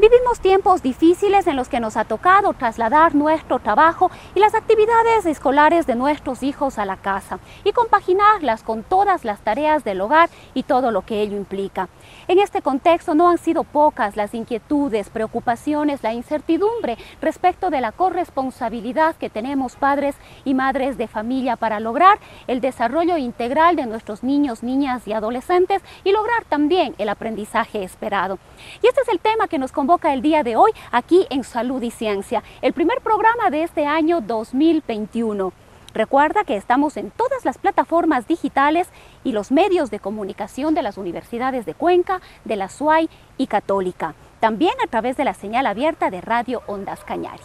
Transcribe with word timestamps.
Vivimos 0.00 0.38
tiempos 0.38 0.80
difíciles 0.80 1.48
en 1.48 1.56
los 1.56 1.68
que 1.68 1.80
nos 1.80 1.96
ha 1.96 2.04
tocado 2.04 2.52
trasladar 2.52 3.16
nuestro 3.16 3.58
trabajo 3.58 4.12
y 4.36 4.38
las 4.38 4.54
actividades 4.54 5.26
escolares 5.26 5.88
de 5.88 5.96
nuestros 5.96 6.44
hijos 6.44 6.78
a 6.78 6.84
la 6.84 6.96
casa 6.96 7.40
y 7.64 7.72
compaginarlas 7.72 8.62
con 8.62 8.84
todas 8.84 9.24
las 9.24 9.40
tareas 9.40 9.82
del 9.82 10.00
hogar 10.00 10.30
y 10.54 10.62
todo 10.62 10.92
lo 10.92 11.02
que 11.02 11.20
ello 11.20 11.36
implica. 11.36 11.88
En 12.28 12.38
este 12.38 12.60
contexto 12.60 13.14
no 13.14 13.30
han 13.30 13.38
sido 13.38 13.64
pocas 13.64 14.14
las 14.14 14.34
inquietudes, 14.34 15.08
preocupaciones, 15.08 16.02
la 16.02 16.12
incertidumbre 16.12 16.98
respecto 17.22 17.70
de 17.70 17.80
la 17.80 17.90
corresponsabilidad 17.90 19.16
que 19.16 19.30
tenemos 19.30 19.76
padres 19.76 20.14
y 20.44 20.52
madres 20.52 20.98
de 20.98 21.08
familia 21.08 21.56
para 21.56 21.80
lograr 21.80 22.18
el 22.46 22.60
desarrollo 22.60 23.16
integral 23.16 23.76
de 23.76 23.86
nuestros 23.86 24.22
niños, 24.22 24.62
niñas 24.62 25.08
y 25.08 25.14
adolescentes 25.14 25.80
y 26.04 26.12
lograr 26.12 26.44
también 26.44 26.94
el 26.98 27.08
aprendizaje 27.08 27.82
esperado. 27.82 28.38
Y 28.82 28.88
este 28.88 29.00
es 29.00 29.08
el 29.08 29.20
tema 29.20 29.48
que 29.48 29.58
nos 29.58 29.72
convoca 29.72 30.12
el 30.12 30.20
día 30.20 30.42
de 30.42 30.56
hoy 30.56 30.72
aquí 30.92 31.26
en 31.30 31.44
Salud 31.44 31.82
y 31.82 31.90
Ciencia, 31.90 32.42
el 32.60 32.74
primer 32.74 33.00
programa 33.00 33.48
de 33.48 33.62
este 33.62 33.86
año 33.86 34.20
2021. 34.20 35.67
Recuerda 35.98 36.44
que 36.44 36.56
estamos 36.56 36.96
en 36.96 37.10
todas 37.10 37.44
las 37.44 37.58
plataformas 37.58 38.28
digitales 38.28 38.86
y 39.24 39.32
los 39.32 39.50
medios 39.50 39.90
de 39.90 39.98
comunicación 39.98 40.72
de 40.72 40.82
las 40.82 40.96
universidades 40.96 41.66
de 41.66 41.74
Cuenca, 41.74 42.20
de 42.44 42.54
la 42.54 42.68
SUAY 42.68 43.10
y 43.36 43.48
Católica, 43.48 44.14
también 44.38 44.74
a 44.84 44.86
través 44.86 45.16
de 45.16 45.24
la 45.24 45.34
señal 45.34 45.66
abierta 45.66 46.08
de 46.08 46.20
Radio 46.20 46.62
Ondas 46.68 47.00
Cañaris. 47.04 47.42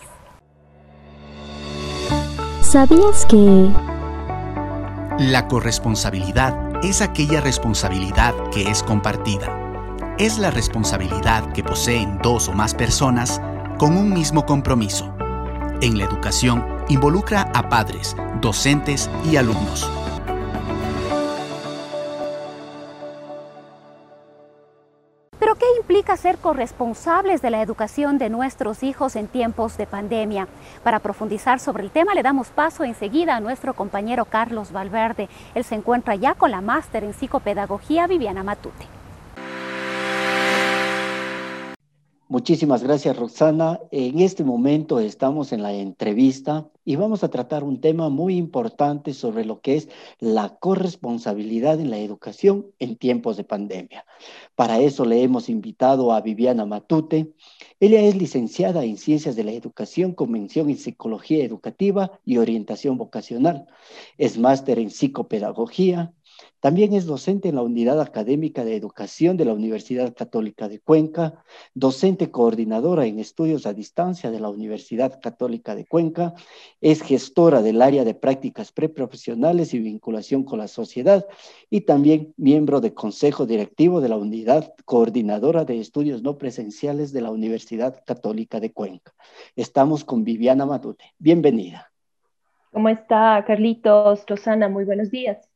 ¿Sabías 2.61 3.25
que... 3.25 3.71
La 5.17 5.47
corresponsabilidad 5.47 6.85
es 6.85 7.01
aquella 7.01 7.41
responsabilidad 7.41 8.35
que 8.51 8.69
es 8.69 8.83
compartida 8.83 9.63
es 10.19 10.37
la 10.37 10.51
responsabilidad 10.51 11.53
que 11.53 11.63
poseen 11.63 12.19
dos 12.21 12.47
o 12.47 12.53
más 12.53 12.75
personas 12.75 13.41
con 13.79 13.97
un 13.97 14.13
mismo 14.13 14.45
compromiso. 14.45 15.11
En 15.81 15.97
la 15.97 16.05
educación 16.05 16.72
involucra 16.89 17.49
a 17.53 17.69
padres, 17.69 18.15
docentes 18.41 19.09
y 19.25 19.37
alumnos. 19.37 19.89
Pero 25.39 25.55
¿qué 25.55 25.65
implica 25.77 26.15
ser 26.15 26.37
corresponsables 26.37 27.41
de 27.41 27.49
la 27.49 27.61
educación 27.61 28.17
de 28.17 28.29
nuestros 28.29 28.81
hijos 28.81 29.15
en 29.15 29.27
tiempos 29.27 29.77
de 29.77 29.85
pandemia? 29.85 30.47
Para 30.83 30.99
profundizar 30.99 31.59
sobre 31.59 31.83
el 31.83 31.91
tema 31.91 32.13
le 32.13 32.23
damos 32.23 32.47
paso 32.47 32.83
enseguida 32.83 33.35
a 33.35 33.39
nuestro 33.41 33.73
compañero 33.73 34.25
Carlos 34.25 34.71
Valverde. 34.71 35.29
Él 35.53 35.63
se 35.63 35.75
encuentra 35.75 36.15
ya 36.15 36.33
con 36.33 36.51
la 36.51 36.61
máster 36.61 37.03
en 37.03 37.13
psicopedagogía 37.13 38.07
Viviana 38.07 38.43
Matute. 38.43 39.02
Muchísimas 42.33 42.81
gracias, 42.81 43.15
Roxana. 43.15 43.79
En 43.91 44.19
este 44.19 44.43
momento 44.43 44.99
estamos 44.99 45.53
en 45.53 45.61
la 45.61 45.71
entrevista 45.71 46.67
y 46.83 46.95
vamos 46.95 47.23
a 47.23 47.29
tratar 47.29 47.63
un 47.63 47.79
tema 47.79 48.09
muy 48.09 48.37
importante 48.37 49.13
sobre 49.13 49.45
lo 49.45 49.61
que 49.61 49.75
es 49.75 49.87
la 50.17 50.57
corresponsabilidad 50.57 51.79
en 51.79 51.91
la 51.91 51.99
educación 51.99 52.65
en 52.79 52.95
tiempos 52.95 53.37
de 53.37 53.43
pandemia. 53.43 54.07
Para 54.55 54.79
eso 54.79 55.05
le 55.05 55.21
hemos 55.21 55.47
invitado 55.47 56.11
a 56.11 56.21
Viviana 56.21 56.65
Matute. 56.65 57.35
Ella 57.79 58.01
es 58.01 58.15
licenciada 58.15 58.83
en 58.83 58.97
Ciencias 58.97 59.35
de 59.35 59.43
la 59.43 59.51
Educación 59.51 60.13
con 60.13 60.31
mención 60.31 60.71
en 60.71 60.77
Psicología 60.77 61.45
Educativa 61.45 62.19
y 62.25 62.37
Orientación 62.37 62.97
Vocacional. 62.97 63.67
Es 64.17 64.39
máster 64.39 64.79
en 64.79 64.89
Psicopedagogía, 64.89 66.15
también 66.63 66.93
es 66.93 67.05
docente 67.05 67.49
en 67.49 67.55
la 67.55 67.61
Unidad 67.61 67.99
Académica 67.99 68.63
de 68.63 68.77
Educación 68.77 69.35
de 69.35 69.43
la 69.43 69.51
Universidad 69.51 70.15
Católica 70.15 70.69
de 70.69 70.79
Cuenca, 70.79 71.43
docente 71.73 72.31
coordinadora 72.31 73.05
en 73.05 73.19
estudios 73.19 73.65
a 73.65 73.73
distancia 73.73 74.31
de 74.31 74.39
la 74.39 74.47
Universidad 74.47 75.19
Católica 75.21 75.75
de 75.75 75.85
Cuenca, 75.85 76.35
es 76.79 77.01
gestora 77.01 77.61
del 77.61 77.81
área 77.81 78.05
de 78.05 78.13
prácticas 78.13 78.71
preprofesionales 78.71 79.73
y 79.73 79.79
vinculación 79.79 80.45
con 80.45 80.59
la 80.59 80.69
sociedad 80.69 81.27
y 81.69 81.81
también 81.81 82.33
miembro 82.37 82.79
del 82.79 82.93
Consejo 82.93 83.45
Directivo 83.45 83.99
de 83.99 84.07
la 84.07 84.15
Unidad 84.15 84.73
Coordinadora 84.85 85.65
de 85.65 85.81
Estudios 85.81 86.23
No 86.23 86.37
Presenciales 86.37 87.11
de 87.11 87.19
la 87.23 87.31
Universidad 87.31 88.01
Católica 88.05 88.61
de 88.61 88.71
Cuenca. 88.71 89.11
Estamos 89.57 90.05
con 90.05 90.23
Viviana 90.23 90.65
Matute. 90.65 91.03
Bienvenida. 91.19 91.91
¿Cómo 92.71 92.87
está, 92.87 93.43
Carlitos? 93.45 94.23
Rosana, 94.25 94.69
muy 94.69 94.85
buenos 94.85 95.11
días. 95.11 95.52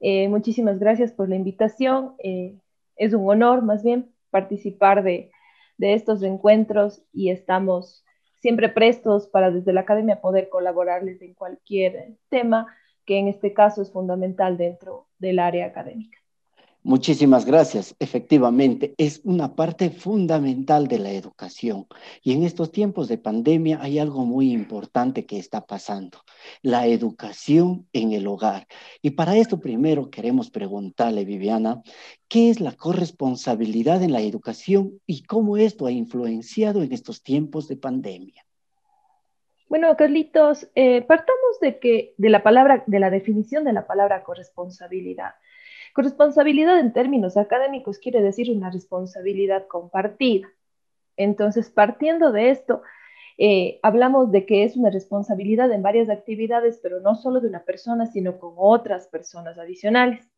Eh, 0.00 0.28
muchísimas 0.28 0.78
gracias 0.78 1.12
por 1.12 1.28
la 1.28 1.36
invitación. 1.36 2.14
Eh, 2.18 2.58
es 2.96 3.14
un 3.14 3.28
honor, 3.28 3.62
más 3.62 3.82
bien, 3.82 4.12
participar 4.30 5.02
de, 5.02 5.30
de, 5.78 5.94
estos 5.94 6.22
encuentros 6.22 7.02
y 7.12 7.30
estamos 7.30 8.04
siempre 8.40 8.68
prestos 8.70 9.28
para 9.28 9.50
desde 9.50 9.72
la 9.72 9.82
academia 9.82 10.20
poder 10.20 10.48
colaborarles 10.48 11.20
en 11.22 11.34
cualquier 11.34 12.16
tema 12.30 12.66
que 13.04 13.18
en 13.18 13.28
este 13.28 13.52
caso 13.52 13.82
es 13.82 13.92
fundamental 13.92 14.56
dentro 14.56 15.08
del 15.18 15.38
área 15.38 15.66
académica. 15.66 16.19
Muchísimas 16.82 17.44
gracias. 17.44 17.94
Efectivamente, 17.98 18.94
es 18.96 19.20
una 19.24 19.54
parte 19.54 19.90
fundamental 19.90 20.88
de 20.88 20.98
la 20.98 21.10
educación. 21.10 21.86
Y 22.22 22.32
en 22.32 22.42
estos 22.42 22.72
tiempos 22.72 23.06
de 23.08 23.18
pandemia 23.18 23.80
hay 23.82 23.98
algo 23.98 24.24
muy 24.24 24.50
importante 24.50 25.26
que 25.26 25.38
está 25.38 25.66
pasando, 25.66 26.24
la 26.62 26.86
educación 26.86 27.86
en 27.92 28.12
el 28.12 28.26
hogar. 28.26 28.66
Y 29.02 29.10
para 29.10 29.36
esto 29.36 29.60
primero 29.60 30.10
queremos 30.10 30.50
preguntarle, 30.50 31.26
Viviana, 31.26 31.82
¿qué 32.28 32.48
es 32.48 32.60
la 32.60 32.72
corresponsabilidad 32.72 34.02
en 34.02 34.12
la 34.12 34.22
educación 34.22 35.00
y 35.06 35.24
cómo 35.24 35.58
esto 35.58 35.84
ha 35.84 35.92
influenciado 35.92 36.82
en 36.82 36.94
estos 36.94 37.22
tiempos 37.22 37.68
de 37.68 37.76
pandemia? 37.76 38.46
Bueno, 39.68 39.94
Carlitos, 39.98 40.66
eh, 40.74 41.02
partamos 41.02 41.60
de 41.60 41.78
que 41.78 42.14
de 42.16 42.30
la 42.30 42.42
palabra, 42.42 42.84
de 42.86 42.98
la 43.00 43.10
definición 43.10 43.64
de 43.64 43.74
la 43.74 43.86
palabra 43.86 44.24
corresponsabilidad. 44.24 45.34
Corresponsabilidad 45.94 46.78
en 46.78 46.92
términos 46.92 47.36
académicos 47.36 47.98
quiere 47.98 48.22
decir 48.22 48.50
una 48.50 48.70
responsabilidad 48.70 49.66
compartida. 49.66 50.48
Entonces, 51.16 51.70
partiendo 51.70 52.32
de 52.32 52.50
esto, 52.50 52.82
eh, 53.38 53.80
hablamos 53.82 54.30
de 54.30 54.46
que 54.46 54.64
es 54.64 54.76
una 54.76 54.90
responsabilidad 54.90 55.72
en 55.72 55.82
varias 55.82 56.10
actividades, 56.10 56.78
pero 56.82 57.00
no 57.00 57.14
solo 57.14 57.40
de 57.40 57.48
una 57.48 57.64
persona, 57.64 58.06
sino 58.06 58.38
con 58.38 58.54
otras 58.56 59.08
personas 59.08 59.58
adicionales. 59.58 60.28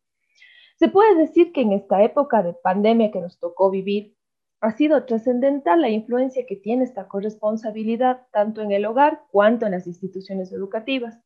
Se 0.77 0.87
puede 0.89 1.15
decir 1.15 1.51
que 1.51 1.61
en 1.61 1.73
esta 1.73 2.01
época 2.01 2.41
de 2.41 2.53
pandemia 2.53 3.11
que 3.11 3.21
nos 3.21 3.39
tocó 3.39 3.69
vivir, 3.69 4.15
ha 4.61 4.71
sido 4.71 5.03
trascendental 5.05 5.81
la 5.81 5.89
influencia 5.89 6.45
que 6.47 6.55
tiene 6.55 6.85
esta 6.85 7.09
corresponsabilidad 7.09 8.27
tanto 8.31 8.61
en 8.61 8.71
el 8.71 8.85
hogar 8.85 9.23
cuanto 9.29 9.65
en 9.65 9.73
las 9.73 9.85
instituciones 9.85 10.53
educativas, 10.53 11.19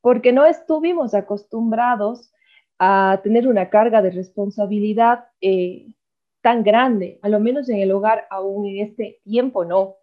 porque 0.00 0.32
no 0.32 0.44
estuvimos 0.44 1.14
acostumbrados 1.14 2.33
a 2.78 3.20
tener 3.22 3.48
una 3.48 3.70
carga 3.70 4.02
de 4.02 4.10
responsabilidad 4.10 5.26
eh, 5.40 5.94
tan 6.42 6.62
grande, 6.62 7.18
a 7.22 7.28
lo 7.28 7.40
menos 7.40 7.68
en 7.68 7.78
el 7.78 7.92
hogar, 7.92 8.26
aún 8.30 8.66
en 8.66 8.86
este 8.86 9.20
tiempo 9.24 9.64
no. 9.64 9.96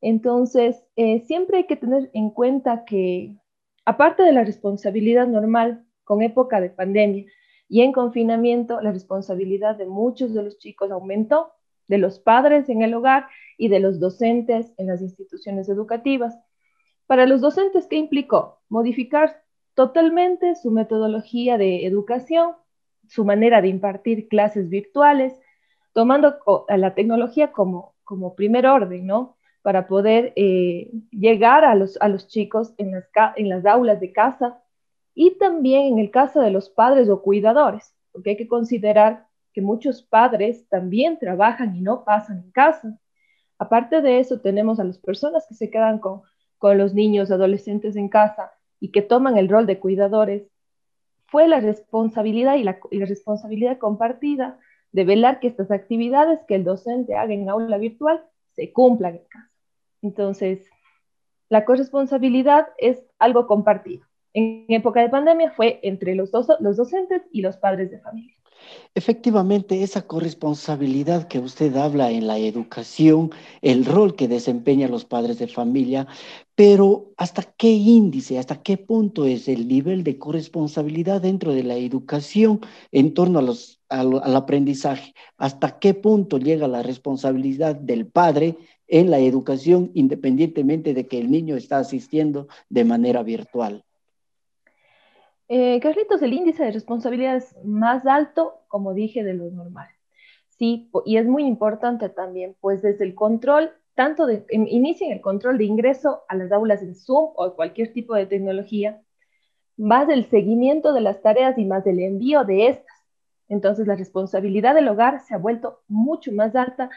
Entonces, 0.00 0.82
eh, 0.96 1.20
siempre 1.26 1.58
hay 1.58 1.64
que 1.64 1.76
tener 1.76 2.10
en 2.14 2.30
cuenta 2.30 2.84
que, 2.84 3.36
aparte 3.84 4.22
de 4.22 4.32
la 4.32 4.44
responsabilidad 4.44 5.26
normal 5.26 5.84
con 6.04 6.22
época 6.22 6.60
de 6.60 6.70
pandemia 6.70 7.26
y 7.68 7.82
en 7.82 7.92
confinamiento, 7.92 8.80
la 8.80 8.92
responsabilidad 8.92 9.76
de 9.76 9.86
muchos 9.86 10.34
de 10.34 10.42
los 10.42 10.58
chicos 10.58 10.90
aumentó, 10.90 11.52
de 11.88 11.98
los 11.98 12.18
padres 12.18 12.68
en 12.68 12.82
el 12.82 12.94
hogar 12.94 13.26
y 13.58 13.68
de 13.68 13.80
los 13.80 14.00
docentes 14.00 14.72
en 14.78 14.86
las 14.86 15.02
instituciones 15.02 15.68
educativas. 15.68 16.38
Para 17.06 17.26
los 17.26 17.40
docentes, 17.40 17.86
¿qué 17.86 17.96
implicó? 17.96 18.62
Modificar 18.68 19.43
totalmente 19.74 20.54
su 20.56 20.70
metodología 20.70 21.58
de 21.58 21.86
educación, 21.86 22.52
su 23.08 23.24
manera 23.24 23.60
de 23.60 23.68
impartir 23.68 24.28
clases 24.28 24.68
virtuales, 24.68 25.34
tomando 25.92 26.36
la 26.68 26.94
tecnología 26.94 27.52
como, 27.52 27.94
como 28.04 28.34
primer 28.34 28.66
orden, 28.66 29.06
¿no? 29.06 29.36
Para 29.62 29.86
poder 29.86 30.32
eh, 30.36 30.90
llegar 31.10 31.64
a 31.64 31.74
los, 31.74 31.96
a 32.00 32.08
los 32.08 32.28
chicos 32.28 32.74
en 32.78 32.92
las, 32.92 33.04
en 33.36 33.48
las 33.48 33.66
aulas 33.66 34.00
de 34.00 34.12
casa 34.12 34.62
y 35.14 35.38
también 35.38 35.92
en 35.92 35.98
el 35.98 36.10
caso 36.10 36.40
de 36.40 36.50
los 36.50 36.68
padres 36.70 37.08
o 37.08 37.22
cuidadores, 37.22 37.94
porque 38.12 38.30
hay 38.30 38.36
que 38.36 38.48
considerar 38.48 39.26
que 39.52 39.62
muchos 39.62 40.02
padres 40.02 40.68
también 40.68 41.18
trabajan 41.18 41.76
y 41.76 41.80
no 41.80 42.04
pasan 42.04 42.38
en 42.38 42.50
casa. 42.50 42.98
Aparte 43.58 44.02
de 44.02 44.18
eso, 44.18 44.40
tenemos 44.40 44.80
a 44.80 44.84
las 44.84 44.98
personas 44.98 45.46
que 45.48 45.54
se 45.54 45.70
quedan 45.70 46.00
con, 46.00 46.22
con 46.58 46.76
los 46.76 46.92
niños, 46.92 47.30
adolescentes 47.30 47.94
en 47.94 48.08
casa 48.08 48.53
y 48.80 48.90
que 48.90 49.02
toman 49.02 49.36
el 49.36 49.48
rol 49.48 49.66
de 49.66 49.78
cuidadores. 49.78 50.44
Fue 51.26 51.48
la 51.48 51.60
responsabilidad 51.60 52.56
y 52.56 52.64
la, 52.64 52.78
responsabilidad 53.06 53.78
compartida 53.78 54.58
de 54.92 55.04
velar 55.04 55.40
que 55.40 55.48
estas 55.48 55.70
actividades 55.70 56.40
que 56.46 56.54
el 56.54 56.64
docente 56.64 57.16
haga 57.16 57.34
en 57.34 57.48
aula 57.48 57.78
virtual 57.78 58.24
se 58.52 58.72
cumplan 58.72 59.16
en 59.16 59.24
casa. 59.24 59.50
Entonces, 60.02 60.68
la 61.48 61.64
corresponsabilidad 61.64 62.68
es 62.78 63.02
algo 63.18 63.46
compartido. 63.46 64.06
En 64.32 64.66
época 64.68 65.00
de 65.00 65.08
pandemia 65.08 65.50
fue 65.52 65.80
entre 65.82 66.14
los, 66.14 66.30
dos, 66.30 66.48
los 66.60 66.76
docentes 66.76 67.22
y 67.32 67.42
los 67.42 67.56
padres 67.56 67.90
de 67.90 68.00
familia. 68.00 68.34
Efectivamente, 68.96 69.82
esa 69.82 70.06
corresponsabilidad 70.06 71.26
que 71.26 71.40
usted 71.40 71.74
habla 71.76 72.12
en 72.12 72.28
la 72.28 72.38
educación, 72.38 73.30
el 73.60 73.84
rol 73.84 74.14
que 74.14 74.28
desempeñan 74.28 74.92
los 74.92 75.04
padres 75.04 75.38
de 75.38 75.48
familia, 75.48 76.06
pero 76.54 77.12
¿hasta 77.16 77.42
qué 77.42 77.70
índice, 77.72 78.38
hasta 78.38 78.62
qué 78.62 78.76
punto 78.76 79.24
es 79.26 79.48
el 79.48 79.66
nivel 79.66 80.04
de 80.04 80.18
corresponsabilidad 80.18 81.20
dentro 81.20 81.52
de 81.52 81.64
la 81.64 81.76
educación 81.76 82.60
en 82.92 83.14
torno 83.14 83.40
a 83.40 83.42
los, 83.42 83.80
al 83.88 84.36
aprendizaje? 84.36 85.14
¿Hasta 85.38 85.80
qué 85.80 85.94
punto 85.94 86.38
llega 86.38 86.68
la 86.68 86.82
responsabilidad 86.82 87.74
del 87.74 88.06
padre 88.06 88.56
en 88.86 89.10
la 89.10 89.18
educación 89.18 89.90
independientemente 89.94 90.94
de 90.94 91.06
que 91.08 91.18
el 91.18 91.30
niño 91.30 91.56
está 91.56 91.78
asistiendo 91.78 92.46
de 92.68 92.84
manera 92.84 93.24
virtual? 93.24 93.84
Eh, 95.48 95.78
Carlitos, 95.80 96.22
el 96.22 96.32
índice 96.32 96.64
de 96.64 96.70
responsabilidad 96.70 97.36
es 97.36 97.54
más 97.64 98.06
alto, 98.06 98.62
como 98.68 98.94
dije, 98.94 99.22
de 99.22 99.34
lo 99.34 99.50
normal. 99.50 99.88
Sí, 100.48 100.90
y 101.04 101.16
es 101.16 101.26
muy 101.26 101.44
importante 101.44 102.08
también, 102.08 102.56
pues 102.60 102.80
desde 102.80 103.04
el 103.04 103.14
control, 103.14 103.72
tanto 103.94 104.26
de, 104.26 104.46
inicien 104.50 105.12
el 105.12 105.20
control 105.20 105.58
de 105.58 105.64
ingreso 105.64 106.22
a 106.28 106.36
las 106.36 106.52
aulas 106.52 106.82
en 106.82 106.94
Zoom 106.94 107.32
o 107.36 107.54
cualquier 107.54 107.92
tipo 107.92 108.14
de 108.14 108.26
tecnología, 108.26 109.02
más 109.76 110.06
del 110.06 110.24
seguimiento 110.26 110.92
de 110.92 111.00
las 111.00 111.20
tareas 111.20 111.58
y 111.58 111.64
más 111.64 111.84
del 111.84 111.98
envío 112.00 112.44
de 112.44 112.68
estas. 112.68 112.86
Entonces, 113.48 113.86
la 113.86 113.96
responsabilidad 113.96 114.74
del 114.74 114.88
hogar 114.88 115.20
se 115.20 115.34
ha 115.34 115.38
vuelto 115.38 115.82
mucho 115.88 116.32
más 116.32 116.54
alta 116.56 116.88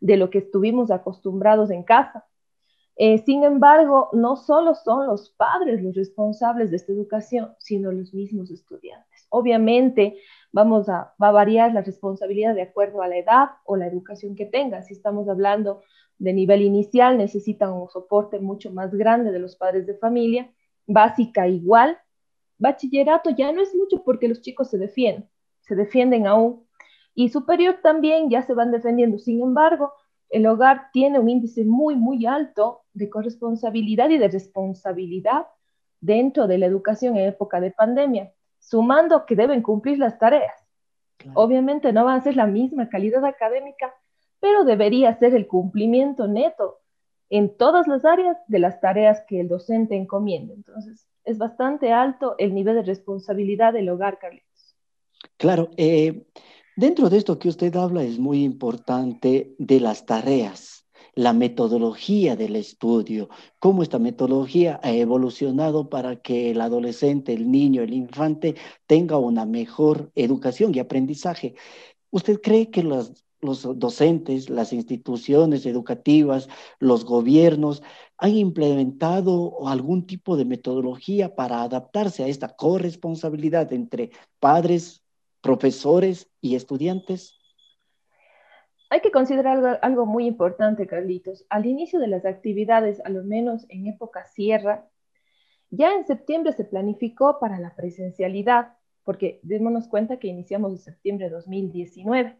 de 0.00 0.16
lo 0.16 0.28
que 0.30 0.38
estuvimos 0.38 0.90
acostumbrados 0.90 1.70
en 1.70 1.82
casa. 1.84 2.26
Eh, 2.96 3.18
sin 3.18 3.42
embargo, 3.42 4.08
no 4.12 4.36
solo 4.36 4.74
son 4.74 5.06
los 5.06 5.30
padres 5.30 5.82
los 5.82 5.96
responsables 5.96 6.70
de 6.70 6.76
esta 6.76 6.92
educación, 6.92 7.54
sino 7.58 7.90
los 7.90 8.14
mismos 8.14 8.50
estudiantes. 8.50 9.26
Obviamente, 9.30 10.16
vamos 10.52 10.88
a, 10.88 11.12
va 11.20 11.28
a 11.28 11.32
variar 11.32 11.72
la 11.74 11.82
responsabilidad 11.82 12.54
de 12.54 12.62
acuerdo 12.62 13.02
a 13.02 13.08
la 13.08 13.18
edad 13.18 13.48
o 13.64 13.76
la 13.76 13.88
educación 13.88 14.36
que 14.36 14.46
tengan. 14.46 14.84
Si 14.84 14.92
estamos 14.92 15.28
hablando 15.28 15.82
de 16.18 16.32
nivel 16.32 16.62
inicial, 16.62 17.18
necesitan 17.18 17.72
un 17.72 17.88
soporte 17.88 18.38
mucho 18.38 18.70
más 18.70 18.94
grande 18.94 19.32
de 19.32 19.40
los 19.40 19.56
padres 19.56 19.86
de 19.86 19.96
familia. 19.96 20.52
Básica 20.86 21.48
igual. 21.48 21.98
Bachillerato 22.58 23.30
ya 23.30 23.50
no 23.50 23.60
es 23.60 23.74
mucho 23.74 24.04
porque 24.04 24.28
los 24.28 24.40
chicos 24.40 24.70
se 24.70 24.78
defienden, 24.78 25.28
se 25.62 25.74
defienden 25.74 26.28
aún. 26.28 26.64
Y 27.16 27.30
superior 27.30 27.80
también 27.82 28.30
ya 28.30 28.42
se 28.42 28.54
van 28.54 28.70
defendiendo. 28.70 29.18
Sin 29.18 29.42
embargo, 29.42 29.92
el 30.30 30.46
hogar 30.46 30.90
tiene 30.92 31.18
un 31.18 31.28
índice 31.28 31.64
muy, 31.64 31.96
muy 31.96 32.26
alto 32.26 32.83
de 32.94 33.10
corresponsabilidad 33.10 34.08
y 34.10 34.18
de 34.18 34.28
responsabilidad 34.28 35.46
dentro 36.00 36.46
de 36.46 36.58
la 36.58 36.66
educación 36.66 37.16
en 37.16 37.28
época 37.28 37.60
de 37.60 37.70
pandemia, 37.70 38.32
sumando 38.58 39.26
que 39.26 39.36
deben 39.36 39.62
cumplir 39.62 39.98
las 39.98 40.18
tareas. 40.18 40.54
Obviamente 41.34 41.92
no 41.92 42.04
va 42.04 42.14
a 42.14 42.22
ser 42.22 42.36
la 42.36 42.46
misma 42.46 42.88
calidad 42.88 43.24
académica, 43.24 43.94
pero 44.40 44.64
debería 44.64 45.18
ser 45.18 45.34
el 45.34 45.46
cumplimiento 45.46 46.26
neto 46.26 46.80
en 47.30 47.56
todas 47.56 47.86
las 47.88 48.04
áreas 48.04 48.36
de 48.48 48.58
las 48.58 48.80
tareas 48.80 49.22
que 49.26 49.40
el 49.40 49.48
docente 49.48 49.96
encomienda. 49.96 50.52
Entonces, 50.54 51.06
es 51.24 51.38
bastante 51.38 51.92
alto 51.92 52.34
el 52.38 52.54
nivel 52.54 52.76
de 52.76 52.82
responsabilidad 52.82 53.72
del 53.72 53.88
hogar, 53.88 54.18
Carlitos. 54.18 54.76
Claro, 55.38 55.70
eh, 55.76 56.26
Dentro 56.76 57.08
de 57.08 57.18
esto 57.18 57.38
que 57.38 57.48
usted 57.48 57.74
habla 57.76 58.02
es 58.02 58.18
muy 58.18 58.42
importante 58.42 59.54
de 59.58 59.78
las 59.78 60.06
tareas, 60.06 60.73
la 61.16 61.32
metodología 61.32 62.36
del 62.36 62.56
estudio, 62.56 63.28
cómo 63.58 63.82
esta 63.82 63.98
metodología 63.98 64.80
ha 64.82 64.92
evolucionado 64.92 65.88
para 65.88 66.16
que 66.20 66.50
el 66.50 66.60
adolescente, 66.60 67.32
el 67.32 67.50
niño, 67.50 67.82
el 67.82 67.94
infante 67.94 68.56
tenga 68.86 69.18
una 69.18 69.46
mejor 69.46 70.10
educación 70.14 70.74
y 70.74 70.80
aprendizaje. 70.80 71.54
¿Usted 72.10 72.40
cree 72.40 72.70
que 72.70 72.82
los, 72.82 73.24
los 73.40 73.62
docentes, 73.78 74.50
las 74.50 74.72
instituciones 74.72 75.66
educativas, 75.66 76.48
los 76.80 77.04
gobiernos 77.04 77.82
han 78.18 78.36
implementado 78.36 79.68
algún 79.68 80.06
tipo 80.06 80.36
de 80.36 80.44
metodología 80.44 81.34
para 81.34 81.62
adaptarse 81.62 82.24
a 82.24 82.28
esta 82.28 82.56
corresponsabilidad 82.56 83.72
entre 83.72 84.10
padres, 84.40 85.02
profesores 85.40 86.28
y 86.40 86.54
estudiantes? 86.56 87.38
Hay 88.90 89.00
que 89.00 89.10
considerar 89.10 89.80
algo, 89.82 90.06
muy 90.06 90.26
importante, 90.26 90.86
Carlitos. 90.86 91.46
Al 91.48 91.66
inicio 91.66 91.98
de 91.98 92.08
las 92.08 92.24
actividades, 92.24 93.00
a 93.04 93.08
lo 93.08 93.24
menos 93.24 93.66
en 93.68 93.86
época 93.86 94.26
sierra, 94.26 94.88
ya 95.70 95.92
en 95.94 96.06
septiembre 96.06 96.52
se 96.52 96.64
planificó 96.64 97.38
para 97.40 97.58
la 97.58 97.74
presencialidad, 97.74 98.74
porque 99.02 99.40
démonos 99.42 99.88
cuenta 99.88 100.18
que 100.18 100.28
iniciamos 100.28 100.72
en 100.72 100.78
septiembre 100.78 101.26
de 101.26 101.32
2019, 101.32 102.38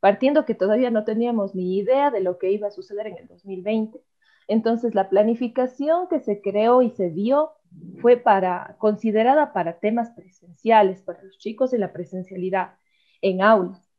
partiendo 0.00 0.46
que 0.46 0.54
todavía 0.54 0.90
no 0.90 1.04
teníamos 1.04 1.54
ni 1.54 1.78
idea 1.78 2.10
de 2.10 2.20
lo 2.20 2.38
que 2.38 2.50
iba 2.50 2.68
a 2.68 2.72
suceder 2.72 3.08
en 3.08 3.18
el 3.18 3.26
2020. 3.26 4.00
Entonces, 4.48 4.94
la 4.94 5.10
planificación 5.10 6.08
que 6.08 6.20
se 6.20 6.40
creó 6.40 6.82
y 6.82 6.90
se 6.90 7.10
dio 7.10 7.52
fue 8.00 8.16
para, 8.16 8.76
considerada 8.78 9.52
para 9.52 9.78
temas 9.78 10.10
presenciales, 10.10 11.02
para 11.02 11.22
los 11.22 11.38
chicos 11.38 11.70
de 11.70 11.78
la 11.78 11.92
presencialidad 11.92 12.74
en 13.20 13.42
aulas. 13.42 13.89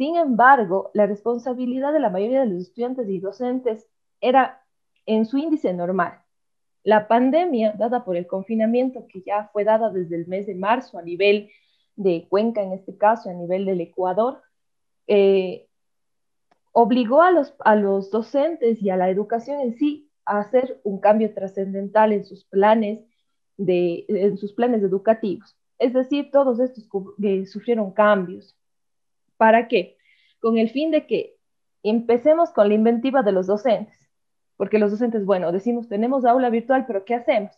Sin 0.00 0.16
embargo, 0.16 0.90
la 0.94 1.04
responsabilidad 1.04 1.92
de 1.92 2.00
la 2.00 2.08
mayoría 2.08 2.40
de 2.40 2.46
los 2.46 2.62
estudiantes 2.62 3.06
y 3.06 3.20
docentes 3.20 3.86
era 4.22 4.64
en 5.04 5.26
su 5.26 5.36
índice 5.36 5.74
normal. 5.74 6.22
La 6.84 7.06
pandemia, 7.06 7.74
dada 7.76 8.02
por 8.02 8.16
el 8.16 8.26
confinamiento 8.26 9.06
que 9.06 9.20
ya 9.20 9.50
fue 9.52 9.62
dada 9.64 9.90
desde 9.90 10.16
el 10.16 10.26
mes 10.26 10.46
de 10.46 10.54
marzo 10.54 10.96
a 10.96 11.02
nivel 11.02 11.50
de 11.96 12.26
Cuenca, 12.30 12.62
en 12.62 12.72
este 12.72 12.96
caso, 12.96 13.28
a 13.28 13.34
nivel 13.34 13.66
del 13.66 13.82
Ecuador, 13.82 14.40
eh, 15.06 15.68
obligó 16.72 17.20
a 17.20 17.30
los, 17.76 18.10
docentes 18.10 18.82
y 18.82 18.88
a 18.88 18.96
la 18.96 19.10
educación 19.10 19.60
en 19.60 19.76
sí 19.76 20.10
a 20.24 20.38
hacer 20.38 20.80
un 20.82 20.98
cambio 20.98 21.34
trascendental 21.34 22.14
en 22.14 22.24
sus 22.24 22.46
planes 22.46 23.00
de, 23.58 24.06
educativos. 24.08 25.54
Es 25.78 25.92
decir, 25.92 26.30
todos 26.30 26.58
estos 26.58 26.88
que 27.20 27.44
sufrieron 27.44 27.90
cambios. 27.90 28.56
¿Para 29.40 29.68
qué? 29.68 29.96
Con 30.38 30.58
el 30.58 30.68
fin 30.68 30.90
de 30.90 31.06
que 31.06 31.38
empecemos 31.82 32.50
con 32.50 32.68
la 32.68 32.74
inventiva 32.74 33.22
de 33.22 33.32
los 33.32 33.46
docentes. 33.46 34.10
Porque 34.58 34.78
los 34.78 34.90
docentes, 34.90 35.24
bueno, 35.24 35.50
decimos, 35.50 35.88
tenemos 35.88 36.26
aula 36.26 36.50
virtual, 36.50 36.84
pero 36.86 37.06
¿qué 37.06 37.14
hacemos? 37.14 37.50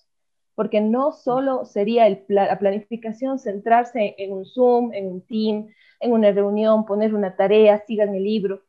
Porque 0.54 0.80
no 0.80 1.10
solo 1.10 1.64
sería 1.64 2.06
la 2.28 2.56
planificación 2.60 3.40
centrarse 3.40 4.14
en 4.16 4.32
un 4.32 4.44
Zoom, 4.44 4.92
en 4.92 5.08
un 5.08 5.26
Team, 5.26 5.70
en 5.98 6.12
una 6.12 6.30
reunión, 6.30 6.86
poner 6.86 7.16
una 7.16 7.34
tarea, 7.34 7.82
sigan 7.84 8.14
el 8.14 8.22
libro. 8.22 8.62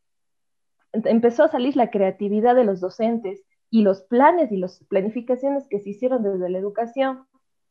Empezó 0.92 1.44
a 1.44 1.50
salir 1.50 1.76
la 1.76 1.92
creatividad 1.92 2.56
de 2.56 2.64
los 2.64 2.82
docentes 2.82 3.44
y 3.70 3.84
los 3.84 4.02
planes 4.02 4.52
y 4.52 4.58
las 4.58 4.84
planificaciones 4.86 5.68
que 5.68 5.80
se 5.80 5.92
hicieron 5.92 6.24
desde 6.24 6.50
la 6.50 6.58
educación 6.58 7.28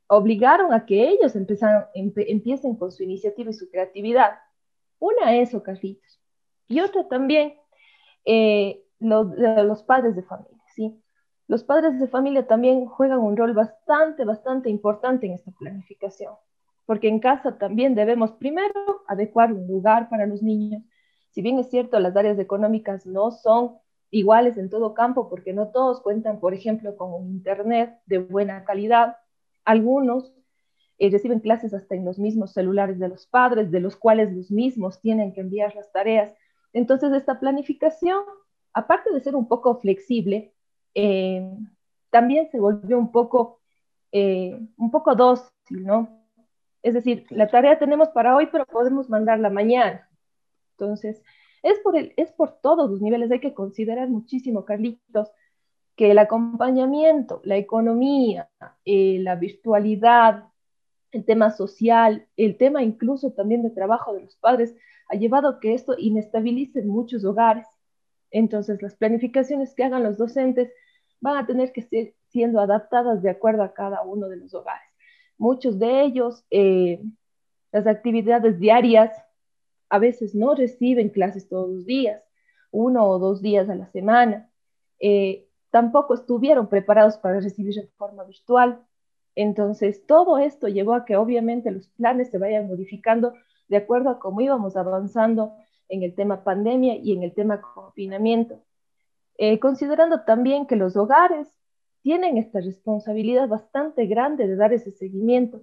obligaron 0.06 0.72
a 0.72 0.86
que 0.86 1.08
ellos 1.08 1.34
empiecen 1.34 2.76
con 2.76 2.92
su 2.92 3.02
iniciativa 3.02 3.50
y 3.50 3.54
su 3.54 3.68
creatividad. 3.68 4.34
Una 5.02 5.34
eso, 5.34 5.64
Carlitos. 5.64 6.20
Y 6.68 6.78
otra 6.78 7.08
también, 7.08 7.54
eh, 8.24 8.84
los 9.00 9.82
padres 9.82 10.14
de 10.14 10.22
familia, 10.22 10.62
¿sí? 10.76 10.96
Los 11.48 11.64
padres 11.64 11.98
de 11.98 12.06
familia 12.06 12.46
también 12.46 12.86
juegan 12.86 13.18
un 13.18 13.36
rol 13.36 13.52
bastante, 13.52 14.24
bastante 14.24 14.70
importante 14.70 15.26
en 15.26 15.32
esta 15.32 15.50
planificación, 15.58 16.34
porque 16.86 17.08
en 17.08 17.18
casa 17.18 17.58
también 17.58 17.96
debemos 17.96 18.30
primero 18.30 19.02
adecuar 19.08 19.52
un 19.52 19.66
lugar 19.66 20.08
para 20.08 20.24
los 20.24 20.40
niños. 20.40 20.84
Si 21.32 21.42
bien 21.42 21.58
es 21.58 21.68
cierto, 21.68 21.98
las 21.98 22.14
áreas 22.14 22.38
económicas 22.38 23.04
no 23.04 23.32
son 23.32 23.78
iguales 24.10 24.56
en 24.56 24.70
todo 24.70 24.94
campo, 24.94 25.28
porque 25.28 25.52
no 25.52 25.72
todos 25.72 26.00
cuentan, 26.00 26.38
por 26.38 26.54
ejemplo, 26.54 26.96
con 26.96 27.12
un 27.12 27.28
Internet 27.28 27.98
de 28.06 28.18
buena 28.18 28.64
calidad. 28.64 29.16
Algunos 29.64 30.32
eh, 31.02 31.10
reciben 31.10 31.40
clases 31.40 31.74
hasta 31.74 31.96
en 31.96 32.04
los 32.04 32.20
mismos 32.20 32.52
celulares 32.52 33.00
de 33.00 33.08
los 33.08 33.26
padres, 33.26 33.72
de 33.72 33.80
los 33.80 33.96
cuales 33.96 34.32
los 34.32 34.52
mismos 34.52 35.00
tienen 35.00 35.32
que 35.32 35.40
enviar 35.40 35.74
las 35.74 35.90
tareas. 35.90 36.32
Entonces, 36.72 37.12
esta 37.12 37.40
planificación, 37.40 38.22
aparte 38.72 39.12
de 39.12 39.18
ser 39.18 39.34
un 39.34 39.48
poco 39.48 39.80
flexible, 39.80 40.54
eh, 40.94 41.44
también 42.10 42.48
se 42.52 42.60
volvió 42.60 43.00
un 43.00 43.10
poco, 43.10 43.60
eh, 44.12 44.56
un 44.76 44.92
poco 44.92 45.16
dócil, 45.16 45.84
¿no? 45.84 46.24
Es 46.84 46.94
decir, 46.94 47.26
la 47.30 47.48
tarea 47.48 47.80
tenemos 47.80 48.10
para 48.10 48.36
hoy, 48.36 48.46
pero 48.52 48.64
podemos 48.64 49.10
mandarla 49.10 49.50
mañana. 49.50 50.08
Entonces, 50.78 51.20
es 51.64 51.80
por, 51.80 51.96
el, 51.96 52.12
es 52.16 52.30
por 52.30 52.60
todos 52.60 52.88
los 52.88 53.00
niveles, 53.00 53.32
hay 53.32 53.40
que 53.40 53.54
considerar 53.54 54.08
muchísimo, 54.08 54.64
Carlitos, 54.64 55.32
que 55.96 56.12
el 56.12 56.18
acompañamiento, 56.18 57.40
la 57.42 57.56
economía, 57.56 58.48
eh, 58.84 59.18
la 59.20 59.34
virtualidad, 59.34 60.51
el 61.12 61.24
tema 61.24 61.50
social, 61.50 62.26
el 62.36 62.56
tema 62.56 62.82
incluso 62.82 63.32
también 63.32 63.62
de 63.62 63.70
trabajo 63.70 64.14
de 64.14 64.22
los 64.22 64.36
padres, 64.36 64.74
ha 65.08 65.16
llevado 65.16 65.48
a 65.48 65.60
que 65.60 65.74
esto 65.74 65.94
inestabilice 65.98 66.82
muchos 66.82 67.24
hogares. 67.24 67.66
Entonces, 68.30 68.80
las 68.82 68.96
planificaciones 68.96 69.74
que 69.74 69.84
hagan 69.84 70.02
los 70.02 70.16
docentes 70.16 70.72
van 71.20 71.36
a 71.36 71.46
tener 71.46 71.72
que 71.72 71.82
ser 71.82 72.14
siendo 72.28 72.60
adaptadas 72.60 73.22
de 73.22 73.30
acuerdo 73.30 73.62
a 73.62 73.74
cada 73.74 74.02
uno 74.02 74.28
de 74.28 74.38
los 74.38 74.54
hogares. 74.54 74.88
Muchos 75.36 75.78
de 75.78 76.02
ellos, 76.02 76.44
eh, 76.50 77.02
las 77.70 77.86
actividades 77.86 78.58
diarias, 78.58 79.12
a 79.90 79.98
veces 79.98 80.34
no 80.34 80.54
reciben 80.54 81.10
clases 81.10 81.48
todos 81.48 81.68
los 81.68 81.84
días, 81.84 82.22
uno 82.70 83.06
o 83.06 83.18
dos 83.18 83.42
días 83.42 83.68
a 83.68 83.74
la 83.74 83.86
semana. 83.90 84.50
Eh, 84.98 85.46
tampoco 85.70 86.14
estuvieron 86.14 86.68
preparados 86.68 87.18
para 87.18 87.40
recibir 87.40 87.74
de 87.74 87.86
forma 87.98 88.24
virtual. 88.24 88.82
Entonces, 89.34 90.06
todo 90.06 90.38
esto 90.38 90.68
llevó 90.68 90.94
a 90.94 91.04
que 91.04 91.16
obviamente 91.16 91.70
los 91.70 91.88
planes 91.88 92.30
se 92.30 92.38
vayan 92.38 92.68
modificando 92.68 93.32
de 93.68 93.78
acuerdo 93.78 94.10
a 94.10 94.18
cómo 94.18 94.40
íbamos 94.40 94.76
avanzando 94.76 95.54
en 95.88 96.02
el 96.02 96.14
tema 96.14 96.44
pandemia 96.44 96.96
y 96.96 97.12
en 97.12 97.22
el 97.22 97.32
tema 97.32 97.60
confinamiento. 97.60 98.62
Eh, 99.38 99.58
considerando 99.58 100.24
también 100.24 100.66
que 100.66 100.76
los 100.76 100.96
hogares 100.96 101.48
tienen 102.02 102.36
esta 102.36 102.60
responsabilidad 102.60 103.48
bastante 103.48 104.06
grande 104.06 104.46
de 104.46 104.56
dar 104.56 104.72
ese 104.72 104.90
seguimiento, 104.90 105.62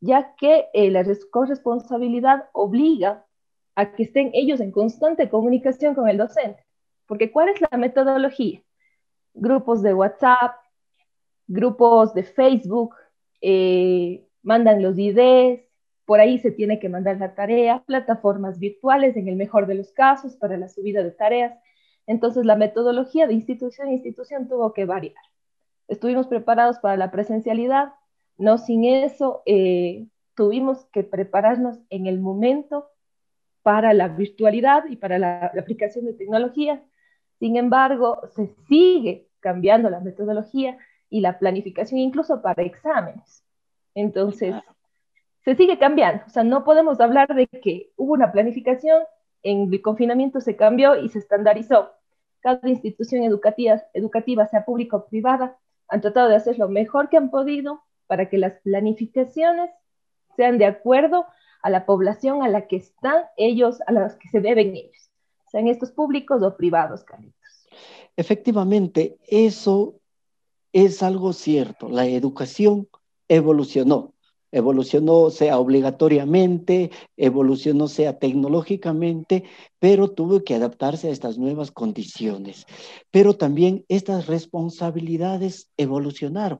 ya 0.00 0.34
que 0.36 0.68
eh, 0.72 0.90
la 0.90 1.04
corresponsabilidad 1.30 2.48
obliga 2.52 3.26
a 3.74 3.92
que 3.92 4.04
estén 4.04 4.30
ellos 4.34 4.60
en 4.60 4.72
constante 4.72 5.28
comunicación 5.28 5.94
con 5.94 6.08
el 6.08 6.18
docente. 6.18 6.64
Porque 7.06 7.32
¿cuál 7.32 7.48
es 7.48 7.60
la 7.60 7.76
metodología? 7.78 8.62
Grupos 9.34 9.82
de 9.82 9.94
WhatsApp, 9.94 10.54
grupos 11.46 12.14
de 12.14 12.22
Facebook, 12.22 12.94
eh, 13.40 14.26
mandan 14.42 14.82
los 14.82 14.98
IDs, 14.98 15.60
por 16.04 16.20
ahí 16.20 16.38
se 16.38 16.50
tiene 16.50 16.80
que 16.80 16.88
mandar 16.88 17.18
la 17.18 17.34
tarea, 17.34 17.84
plataformas 17.86 18.58
virtuales 18.58 19.16
en 19.16 19.28
el 19.28 19.36
mejor 19.36 19.66
de 19.66 19.76
los 19.76 19.92
casos 19.92 20.36
para 20.36 20.56
la 20.56 20.68
subida 20.68 21.02
de 21.02 21.12
tareas. 21.12 21.56
Entonces 22.06 22.44
la 22.44 22.56
metodología 22.56 23.26
de 23.26 23.34
institución 23.34 23.88
a 23.88 23.92
institución 23.92 24.48
tuvo 24.48 24.72
que 24.72 24.86
variar. 24.86 25.22
Estuvimos 25.86 26.26
preparados 26.26 26.78
para 26.78 26.96
la 26.96 27.10
presencialidad, 27.10 27.92
no 28.38 28.58
sin 28.58 28.84
eso 28.84 29.42
eh, 29.46 30.06
tuvimos 30.34 30.86
que 30.86 31.04
prepararnos 31.04 31.78
en 31.90 32.06
el 32.06 32.18
momento 32.18 32.88
para 33.62 33.92
la 33.92 34.08
virtualidad 34.08 34.84
y 34.88 34.96
para 34.96 35.18
la, 35.18 35.52
aplicación 35.58 36.06
de 36.06 36.14
tecnología. 36.14 36.82
Sin 37.38 37.56
embargo, 37.56 38.20
se 38.34 38.48
sigue 38.68 39.28
cambiando 39.40 39.90
la 39.90 40.00
metodología 40.00 40.78
y 41.10 41.20
la 41.20 41.38
planificación 41.38 41.98
incluso 41.98 42.40
para 42.40 42.62
exámenes. 42.62 43.44
Entonces, 43.94 44.54
se 45.44 45.54
sigue 45.56 45.78
cambiando. 45.78 46.22
O 46.26 46.30
sea, 46.30 46.44
no 46.44 46.64
podemos 46.64 47.00
hablar 47.00 47.34
de 47.34 47.46
que 47.46 47.92
hubo 47.96 48.14
una 48.14 48.32
planificación, 48.32 49.02
en 49.42 49.72
el 49.72 49.82
confinamiento 49.82 50.40
se 50.40 50.56
cambió 50.56 50.96
y 50.96 51.08
se 51.08 51.18
estandarizó. 51.18 51.90
Cada 52.40 52.68
institución 52.68 53.24
educativa, 53.24 53.82
educativa, 53.92 54.46
sea 54.46 54.64
pública 54.64 54.96
o 54.96 55.06
privada, 55.06 55.58
han 55.88 56.00
tratado 56.00 56.28
de 56.28 56.36
hacer 56.36 56.58
lo 56.58 56.68
mejor 56.68 57.08
que 57.08 57.16
han 57.16 57.30
podido 57.30 57.82
para 58.06 58.28
que 58.28 58.38
las 58.38 58.54
planificaciones 58.60 59.70
sean 60.36 60.58
de 60.58 60.66
acuerdo 60.66 61.26
a 61.62 61.70
la 61.70 61.84
población 61.84 62.42
a 62.42 62.48
la 62.48 62.66
que 62.66 62.76
están 62.76 63.24
ellos, 63.36 63.80
a 63.86 63.92
las 63.92 64.16
que 64.16 64.28
se 64.28 64.40
deben 64.40 64.74
ellos, 64.74 65.10
sean 65.50 65.68
estos 65.68 65.90
públicos 65.90 66.42
o 66.42 66.56
privados, 66.56 67.04
Carlitos. 67.04 67.66
Efectivamente, 68.16 69.18
eso 69.28 69.99
es 70.72 71.02
algo 71.02 71.32
cierto. 71.32 71.88
La 71.88 72.06
educación 72.06 72.88
evolucionó. 73.28 74.14
Evolucionó 74.52 75.30
sea 75.30 75.58
obligatoriamente, 75.60 76.90
evolucionó 77.16 77.86
sea 77.86 78.18
tecnológicamente, 78.18 79.44
pero 79.78 80.10
tuvo 80.10 80.42
que 80.42 80.56
adaptarse 80.56 81.08
a 81.08 81.12
estas 81.12 81.38
nuevas 81.38 81.70
condiciones. 81.70 82.66
Pero 83.12 83.36
también 83.36 83.84
estas 83.88 84.26
responsabilidades 84.26 85.70
evolucionaron 85.76 86.58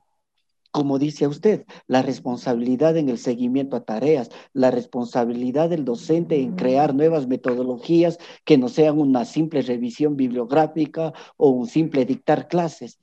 como 0.70 0.98
dice 0.98 1.26
usted, 1.26 1.66
la 1.86 2.02
responsabilidad 2.02 2.96
en 2.96 3.08
el 3.08 3.18
seguimiento 3.18 3.76
a 3.76 3.84
tareas, 3.84 4.30
la 4.52 4.70
responsabilidad 4.70 5.68
del 5.70 5.84
docente 5.84 6.40
en 6.40 6.54
crear 6.54 6.94
nuevas 6.94 7.26
metodologías 7.26 8.18
que 8.44 8.56
no 8.56 8.68
sean 8.68 8.98
una 8.98 9.24
simple 9.24 9.62
revisión 9.62 10.16
bibliográfica 10.16 11.12
o 11.36 11.50
un 11.50 11.66
simple 11.66 12.04
dictar 12.04 12.48
clases. 12.48 13.00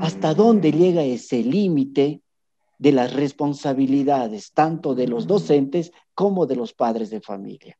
¿Hasta 0.00 0.34
dónde 0.34 0.72
llega 0.72 1.04
ese 1.04 1.42
límite 1.42 2.20
de 2.78 2.92
las 2.92 3.14
responsabilidades, 3.14 4.52
tanto 4.52 4.94
de 4.94 5.08
los 5.08 5.26
docentes 5.26 5.92
como 6.14 6.46
de 6.46 6.56
los 6.56 6.74
padres 6.74 7.10
de 7.10 7.20
familia? 7.20 7.78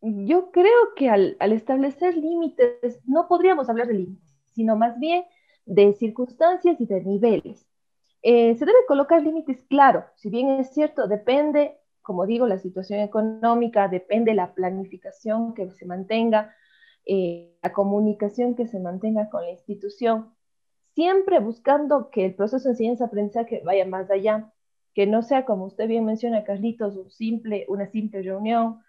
Yo 0.00 0.50
creo 0.50 0.94
que 0.96 1.08
al, 1.08 1.36
establecer 1.40 2.16
límites, 2.16 3.00
no 3.04 3.28
podríamos 3.28 3.68
hablar 3.68 3.86
de 3.86 3.94
límites, 3.94 4.34
sino 4.52 4.76
más 4.76 4.98
bien 4.98 5.24
de 5.64 5.94
circunstancias 5.94 6.80
y 6.80 6.86
de 6.86 7.02
niveles. 7.02 7.66
Eh, 8.22 8.54
se 8.56 8.64
debe 8.64 8.78
colocar 8.86 9.22
límites 9.22 9.62
claros, 9.68 10.04
si 10.16 10.30
bien 10.30 10.48
es 10.60 10.72
cierto, 10.72 11.08
depende, 11.08 11.78
como 12.02 12.26
digo, 12.26 12.46
la 12.46 12.58
situación 12.58 13.00
económica, 13.00 13.88
depende 13.88 14.34
la 14.34 14.54
planificación 14.54 15.54
que 15.54 15.70
se 15.72 15.86
mantenga, 15.86 16.54
eh, 17.04 17.56
la 17.62 17.72
comunicación 17.72 18.54
que 18.54 18.68
se 18.68 18.78
mantenga 18.78 19.28
con 19.28 19.42
la 19.42 19.50
institución, 19.50 20.32
siempre 20.94 21.40
buscando 21.40 22.10
que 22.10 22.26
el 22.26 22.34
proceso 22.34 22.68
de 22.68 22.74
enseñanza-aprendizaje 22.74 23.62
vaya 23.64 23.86
más 23.86 24.10
allá, 24.10 24.52
que 24.94 25.06
no 25.06 25.22
sea, 25.22 25.44
como 25.44 25.64
usted 25.64 25.88
bien 25.88 26.04
menciona, 26.04 26.44
Carlitos, 26.44 26.96
un 26.96 27.10
simple, 27.10 27.64
una 27.68 27.90
simple 27.90 28.22
reunión, 28.22 28.82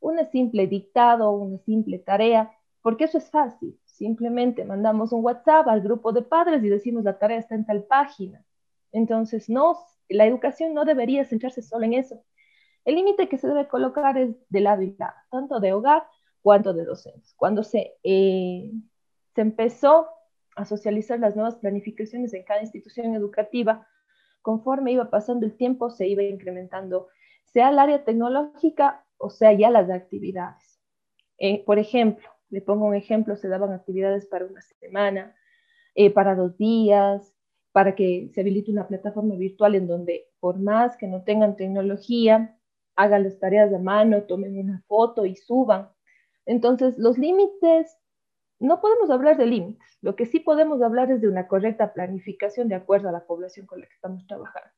una 0.00 0.24
simple 0.30 0.66
dictado, 0.66 1.30
una 1.30 1.58
simple 1.58 1.98
tarea, 1.98 2.50
porque 2.82 3.04
eso 3.04 3.18
es 3.18 3.30
fácil. 3.30 3.78
Simplemente 4.00 4.64
mandamos 4.64 5.12
un 5.12 5.22
WhatsApp 5.22 5.68
al 5.68 5.82
grupo 5.82 6.10
de 6.10 6.22
padres 6.22 6.64
y 6.64 6.70
decimos 6.70 7.04
la 7.04 7.18
tarea 7.18 7.36
está 7.36 7.54
en 7.54 7.66
tal 7.66 7.84
página. 7.84 8.42
Entonces, 8.92 9.50
no, 9.50 9.76
la 10.08 10.24
educación 10.24 10.72
no 10.72 10.86
debería 10.86 11.26
centrarse 11.26 11.60
solo 11.60 11.84
en 11.84 11.92
eso. 11.92 12.24
El 12.86 12.94
límite 12.94 13.28
que 13.28 13.36
se 13.36 13.46
debe 13.46 13.68
colocar 13.68 14.16
es 14.16 14.34
de 14.48 14.60
lado 14.60 14.80
y 14.80 14.96
lado, 14.96 15.12
tanto 15.30 15.60
de 15.60 15.74
hogar 15.74 16.04
cuanto 16.40 16.72
de 16.72 16.86
docentes. 16.86 17.34
Cuando 17.36 17.62
se, 17.62 17.98
eh, 18.02 18.72
se 19.34 19.40
empezó 19.42 20.08
a 20.56 20.64
socializar 20.64 21.18
las 21.20 21.36
nuevas 21.36 21.56
planificaciones 21.56 22.32
en 22.32 22.44
cada 22.44 22.62
institución 22.62 23.14
educativa, 23.14 23.86
conforme 24.40 24.92
iba 24.92 25.10
pasando 25.10 25.44
el 25.44 25.58
tiempo, 25.58 25.90
se 25.90 26.08
iba 26.08 26.22
incrementando, 26.22 27.08
sea 27.44 27.68
el 27.68 27.78
área 27.78 28.02
tecnológica 28.02 29.04
o 29.18 29.28
sea 29.28 29.52
ya 29.52 29.68
las 29.68 29.90
actividades. 29.90 30.80
Eh, 31.36 31.62
por 31.66 31.78
ejemplo, 31.78 32.30
le 32.50 32.60
pongo 32.60 32.86
un 32.86 32.94
ejemplo, 32.94 33.36
se 33.36 33.48
daban 33.48 33.72
actividades 33.72 34.26
para 34.26 34.46
una 34.46 34.60
semana, 34.60 35.34
eh, 35.94 36.10
para 36.10 36.34
dos 36.34 36.56
días, 36.56 37.34
para 37.72 37.94
que 37.94 38.30
se 38.34 38.40
habilite 38.40 38.72
una 38.72 38.88
plataforma 38.88 39.36
virtual 39.36 39.74
en 39.76 39.86
donde 39.86 40.26
por 40.40 40.58
más 40.58 40.96
que 40.96 41.06
no 41.06 41.22
tengan 41.22 41.56
tecnología, 41.56 42.56
hagan 42.96 43.24
las 43.24 43.38
tareas 43.38 43.70
de 43.70 43.78
mano, 43.78 44.24
tomen 44.24 44.58
una 44.58 44.82
foto 44.86 45.24
y 45.24 45.36
suban. 45.36 45.88
Entonces, 46.46 46.98
los 46.98 47.16
límites, 47.16 47.96
no 48.58 48.80
podemos 48.80 49.10
hablar 49.10 49.36
de 49.36 49.46
límites. 49.46 49.98
Lo 50.02 50.16
que 50.16 50.26
sí 50.26 50.40
podemos 50.40 50.82
hablar 50.82 51.10
es 51.10 51.20
de 51.20 51.28
una 51.28 51.46
correcta 51.46 51.92
planificación 51.92 52.68
de 52.68 52.74
acuerdo 52.74 53.08
a 53.08 53.12
la 53.12 53.24
población 53.26 53.66
con 53.66 53.80
la 53.80 53.86
que 53.86 53.94
estamos 53.94 54.26
trabajando. 54.26 54.70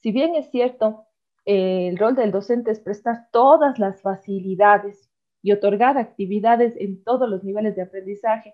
Si 0.00 0.12
bien 0.12 0.36
es 0.36 0.50
cierto, 0.50 1.06
el 1.44 1.98
rol 1.98 2.14
del 2.14 2.30
docente 2.30 2.70
es 2.70 2.80
prestar 2.80 3.28
todas 3.32 3.78
las 3.78 4.02
facilidades 4.02 5.10
y 5.46 5.52
otorgar 5.52 5.96
actividades 5.96 6.74
en 6.76 7.04
todos 7.04 7.28
los 7.28 7.44
niveles 7.44 7.76
de 7.76 7.82
aprendizaje, 7.82 8.52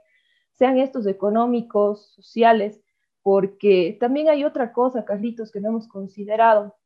sean 0.52 0.76
estos 0.76 1.06
económicos, 1.06 2.12
sociales, 2.12 2.82
porque 3.22 3.96
también 3.98 4.28
hay 4.28 4.44
otra 4.44 4.74
cosa, 4.74 5.06
Carlitos, 5.06 5.50
que 5.50 5.62
no 5.62 5.70
hemos 5.70 5.88
considerado. 5.88 6.76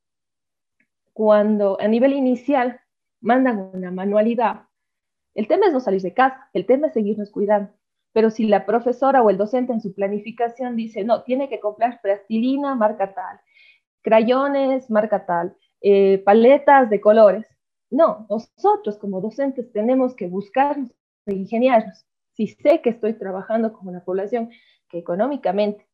Cuando 1.13 1.77
a 1.81 1.89
nivel 1.89 2.13
inicial 2.13 2.81
mandan 3.21 3.73
una 3.75 3.91
manualidad, 3.91 4.67
el 5.35 5.49
tema 5.49 5.67
es 5.67 5.73
no 5.73 5.81
salir 5.81 6.03
de 6.03 6.15
casa, 6.15 6.49
el 6.53 6.67
tema 6.67 6.87
es 6.87 6.93
seguirnos 6.93 7.33
cuidando. 7.33 7.73
Pero 8.13 8.31
si 8.31 8.47
la 8.47 8.65
profesora 8.65 9.25
o 9.25 9.31
el 9.31 9.37
docente 9.37 9.73
en 9.73 9.81
su 9.81 9.93
planificación 9.93 10.77
dice, 10.77 11.03
no, 11.03 11.25
tiene 11.25 11.49
que 11.49 11.59
comprar 11.59 12.01
plastilina 12.01 12.77
marca 12.77 13.13
tal, 13.13 13.41
crayones 14.03 14.89
marca 14.89 15.27
tal, 15.27 15.57
eh, 15.81 16.23
paletas 16.25 16.91
de 16.91 17.01
colores, 17.01 17.56
no, 17.91 18.27
nosotros 18.29 18.99
como 18.99 19.21
docentes 19.21 19.71
tenemos 19.73 20.15
que 20.15 20.29
buscar 20.29 20.77
e 21.27 21.35
ingeniarnos. 21.35 22.05
Si 22.33 22.49
sé 22.49 22.83
que 22.83 22.91
estoy 22.91 23.15
trabajando 23.15 23.73
con 23.73 23.89
una 23.89 24.05
población 24.05 24.51
que 24.89 24.99
económicamente 24.99 25.89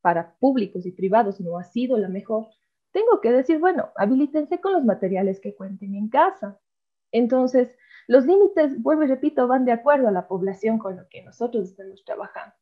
para 0.00 0.36
públicos 0.36 0.86
y 0.86 0.92
privados 0.92 1.40
no 1.40 1.58
ha 1.58 1.64
sido 1.64 1.98
la 1.98 2.08
mejor, 2.08 2.48
tengo 2.92 3.20
que 3.20 3.32
decir, 3.32 3.58
bueno, 3.58 3.90
habilítense 3.96 4.60
con 4.60 4.72
los 4.72 4.84
materiales 4.84 5.40
que 5.40 5.54
cuenten 5.54 5.94
en 5.94 6.08
casa. 6.08 6.58
Entonces, 7.12 7.76
los 8.06 8.24
límites, 8.24 8.80
vuelvo 8.82 9.04
y 9.04 9.06
repito, 9.06 9.46
van 9.46 9.64
de 9.64 9.72
acuerdo 9.72 10.08
a 10.08 10.12
la 10.12 10.28
población 10.28 10.78
con 10.78 10.96
lo 10.96 11.08
que 11.08 11.22
nosotros 11.22 11.68
estamos 11.68 12.04
trabajando. 12.04 12.54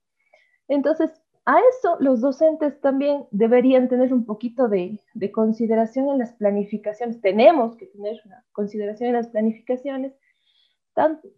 Entonces, 0.68 1.10
a 1.46 1.60
eso 1.70 1.96
los 2.00 2.20
docentes 2.20 2.80
también 2.80 3.26
deberían 3.30 3.88
tener 3.88 4.12
un 4.12 4.26
poquito 4.26 4.66
de, 4.66 5.00
consideración 5.32 6.10
en 6.10 6.18
las 6.18 6.32
planificaciones. 6.32 7.20
Tenemos 7.20 7.76
que 7.76 7.86
tener 7.86 8.20
una 8.24 8.44
consideración 8.50 9.10
en 9.10 9.14
las 9.14 9.28
planificaciones, 9.28 10.12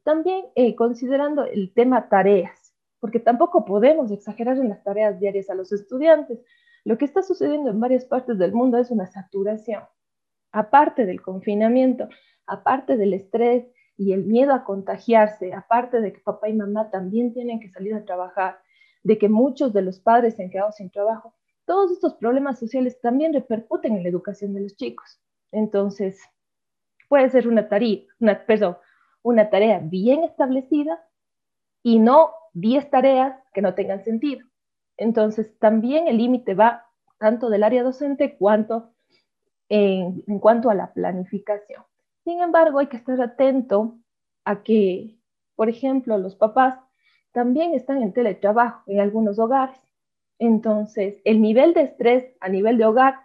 también 0.05 0.47
eh, 0.55 0.75
considerando 0.77 1.45
el 1.45 1.75
tema 1.75 2.09
tareas, 2.09 2.75
porque 3.01 3.21
tampoco 3.21 3.67
podemos 3.67 4.11
exagerar 4.11 4.57
en 4.57 4.71
las 4.71 4.83
tareas 4.83 5.21
diarias 5.21 5.51
a 5.51 5.55
los 5.55 5.73
estudiantes. 5.73 6.41
Lo 6.85 6.97
que 6.97 7.05
está 7.05 7.23
sucediendo 7.23 7.69
en 7.69 7.79
varias 7.79 8.07
partes 8.07 8.39
del 8.39 8.53
mundo 8.53 8.79
es 8.79 8.91
una 8.91 9.09
saturación. 9.09 9.83
Aparte 10.53 11.05
del 11.05 11.21
confinamiento, 11.21 12.09
aparte 12.47 12.97
del 12.97 13.13
estrés 13.13 13.67
y 13.99 14.13
el 14.13 14.25
miedo 14.25 14.55
a 14.55 14.65
contagiarse, 14.65 15.53
aparte 15.53 16.01
de 16.01 16.15
que 16.15 16.21
papá 16.21 16.49
y 16.49 16.55
mamá 16.55 16.91
también 16.91 17.35
tienen 17.35 17.61
que 17.61 17.69
salir 17.69 17.95
a 17.95 18.07
trabajar, 18.07 18.59
de 19.03 19.19
que 19.19 19.29
muchos 19.29 19.73
de 19.73 19.83
los 19.83 20.01
padres 20.01 20.37
se 20.37 20.45
han 20.45 20.51
quedado 20.51 20.73
sin 20.73 20.91
trabajo, 20.91 21.35
todos 21.65 21.93
estos 21.93 22.15
problemas 22.15 22.59
sociales 22.59 23.01
también 23.01 23.33
repercuten 23.33 23.95
en 23.97 24.03
la 24.03 24.09
educación 24.09 24.55
de 24.55 24.63
los 24.63 24.77
chicos. 24.77 25.21
Entonces, 25.53 26.19
puede 27.09 27.29
ser 27.31 27.47
una 27.47 27.69
tarea, 27.69 28.01
una, 28.21 28.45
perdón, 28.47 28.79
una 29.23 29.51
tarea 29.51 29.79
bien 29.79 30.25
establecida 30.25 31.05
y 31.83 31.99
no 31.99 32.33
10 32.55 32.91
tareas 32.91 33.39
que 33.53 33.63
no 33.63 33.75
tengan 33.75 34.03
sentido. 34.03 34.47
Entonces, 34.97 35.59
también 35.59 36.09
el 36.09 36.17
límite 36.17 36.55
va 36.55 36.87
tanto 37.19 37.51
del 37.51 37.63
área 37.63 37.83
docente 37.83 38.37
cuanto 38.37 38.93
en, 39.69 40.25
en, 40.27 40.39
cuanto 40.39 40.71
a 40.71 40.75
la 40.75 40.93
planificación. 40.93 41.83
Sin 42.25 42.41
embargo, 42.41 42.79
hay 42.79 42.87
que 42.87 42.97
estar 42.97 43.21
atento 43.21 43.99
a 44.45 44.63
que, 44.63 45.19
por 45.55 45.69
ejemplo, 45.69 46.17
los 46.19 46.35
papás 46.37 46.81
también 47.33 47.75
están 47.75 48.03
en 48.03 48.13
teletrabajo 48.13 48.83
en 48.87 49.01
algunos 49.01 49.39
hogares. 49.39 49.79
Entonces, 50.39 51.21
el 51.25 51.41
nivel 51.41 51.75
de 51.75 51.83
estrés 51.83 52.25
a 52.41 52.49
nivel 52.49 52.79
de 52.79 52.85
hogar 52.85 53.17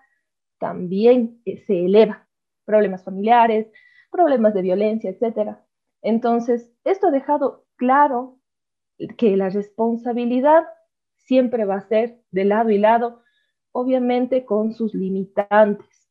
también 0.60 1.41
eh, 1.45 1.57
se 1.57 1.86
eleva. 1.86 2.27
Problemas 2.65 3.03
familiares, 3.03 3.67
problemas 4.12 4.53
de 4.53 4.62
violencia, 4.62 5.10
etc. 5.10 5.57
Entonces, 6.01 6.72
esto 6.83 7.07
ha 7.07 7.12
dejado 7.12 7.65
claro 7.75 8.39
que 9.17 9.36
la 9.36 9.50
responsabilidad 9.50 10.63
siempre 11.17 11.65
va 11.65 11.75
a 11.75 11.88
ser 11.88 12.22
de 12.31 12.45
lado 12.45 12.69
y 12.69 12.77
lado, 12.77 13.22
obviamente 13.72 14.45
con 14.45 14.74
sus 14.74 14.93
limitantes, 14.93 16.10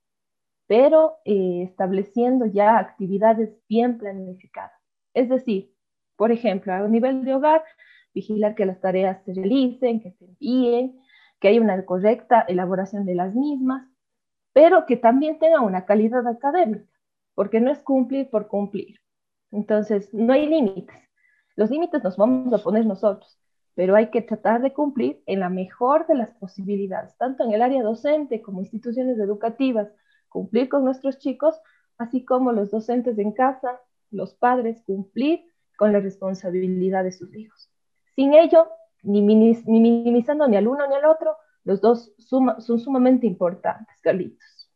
pero 0.66 1.16
eh, 1.24 1.62
estableciendo 1.64 2.46
ya 2.46 2.78
actividades 2.78 3.56
bien 3.68 3.98
planificadas. 3.98 4.72
Es 5.14 5.28
decir, 5.28 5.71
por 6.22 6.30
ejemplo, 6.30 6.72
a 6.72 6.86
nivel 6.86 7.24
de 7.24 7.34
hogar, 7.34 7.64
vigilar 8.14 8.54
que 8.54 8.64
las 8.64 8.80
tareas 8.80 9.24
se 9.24 9.34
realicen, 9.34 10.00
que 10.00 10.12
se 10.12 10.24
envíen, 10.24 11.00
que 11.40 11.48
haya 11.48 11.60
una 11.60 11.84
correcta 11.84 12.42
elaboración 12.42 13.04
de 13.04 13.16
las 13.16 13.34
mismas, 13.34 13.88
pero 14.52 14.86
que 14.86 14.96
también 14.96 15.40
tenga 15.40 15.62
una 15.62 15.84
calidad 15.84 16.24
académica, 16.28 16.86
porque 17.34 17.58
no 17.60 17.72
es 17.72 17.80
cumplir 17.80 18.30
por 18.30 18.46
cumplir. 18.46 19.00
Entonces, 19.50 20.14
no 20.14 20.32
hay 20.32 20.46
límites. 20.46 20.94
Los 21.56 21.72
límites 21.72 22.04
nos 22.04 22.16
vamos 22.16 22.52
a 22.52 22.62
poner 22.62 22.86
nosotros, 22.86 23.36
pero 23.74 23.96
hay 23.96 24.10
que 24.10 24.22
tratar 24.22 24.62
de 24.62 24.72
cumplir 24.72 25.24
en 25.26 25.40
la 25.40 25.48
mejor 25.48 26.06
de 26.06 26.14
las 26.14 26.30
posibilidades, 26.34 27.16
tanto 27.18 27.42
en 27.42 27.50
el 27.50 27.62
área 27.62 27.82
docente 27.82 28.42
como 28.42 28.60
instituciones 28.60 29.18
educativas, 29.18 29.88
cumplir 30.28 30.68
con 30.68 30.84
nuestros 30.84 31.18
chicos, 31.18 31.60
así 31.98 32.24
como 32.24 32.52
los 32.52 32.70
docentes 32.70 33.18
en 33.18 33.32
casa, 33.32 33.80
los 34.12 34.34
padres, 34.34 34.84
cumplir 34.86 35.51
con 35.82 35.92
la 35.92 35.98
responsabilidad 35.98 37.02
de 37.02 37.10
sus 37.10 37.34
hijos. 37.34 37.68
Sin 38.14 38.34
ello, 38.34 38.68
ni, 39.02 39.20
minimizando 39.20 40.46
ni 40.46 40.56
al 40.56 40.68
uno 40.68 40.86
ni 40.86 40.94
al 40.94 41.06
otro, 41.06 41.36
los 41.64 41.80
dos 41.80 42.12
son 42.18 42.54
sumamente 42.78 43.26
importantes, 43.26 44.00
Carlitos. 44.00 44.70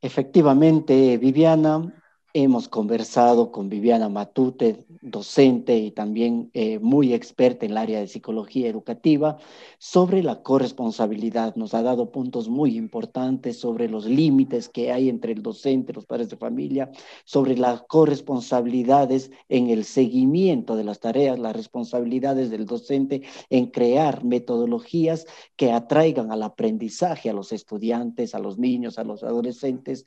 Efectivamente, 0.00 1.18
Viviana, 1.18 1.99
Hemos 2.32 2.68
conversado 2.68 3.50
con 3.50 3.68
Viviana 3.68 4.08
Matute, 4.08 4.84
docente 5.02 5.76
y 5.76 5.90
también 5.90 6.48
eh, 6.54 6.78
muy 6.78 7.12
experta 7.12 7.66
en 7.66 7.72
el 7.72 7.78
área 7.78 7.98
de 7.98 8.06
psicología 8.06 8.68
educativa, 8.68 9.38
sobre 9.78 10.22
la 10.22 10.40
corresponsabilidad. 10.40 11.56
Nos 11.56 11.74
ha 11.74 11.82
dado 11.82 12.12
puntos 12.12 12.48
muy 12.48 12.76
importantes 12.76 13.58
sobre 13.58 13.88
los 13.88 14.06
límites 14.06 14.68
que 14.68 14.92
hay 14.92 15.08
entre 15.08 15.32
el 15.32 15.42
docente, 15.42 15.92
los 15.92 16.06
padres 16.06 16.28
de 16.28 16.36
familia, 16.36 16.92
sobre 17.24 17.56
las 17.56 17.82
corresponsabilidades 17.82 19.32
en 19.48 19.68
el 19.70 19.84
seguimiento 19.84 20.76
de 20.76 20.84
las 20.84 21.00
tareas, 21.00 21.36
las 21.36 21.56
responsabilidades 21.56 22.48
del 22.48 22.64
docente 22.64 23.22
en 23.48 23.66
crear 23.72 24.22
metodologías 24.22 25.26
que 25.56 25.72
atraigan 25.72 26.30
al 26.30 26.44
aprendizaje 26.44 27.28
a 27.28 27.32
los 27.32 27.50
estudiantes, 27.50 28.36
a 28.36 28.38
los 28.38 28.56
niños, 28.56 29.00
a 29.00 29.04
los 29.04 29.24
adolescentes 29.24 30.06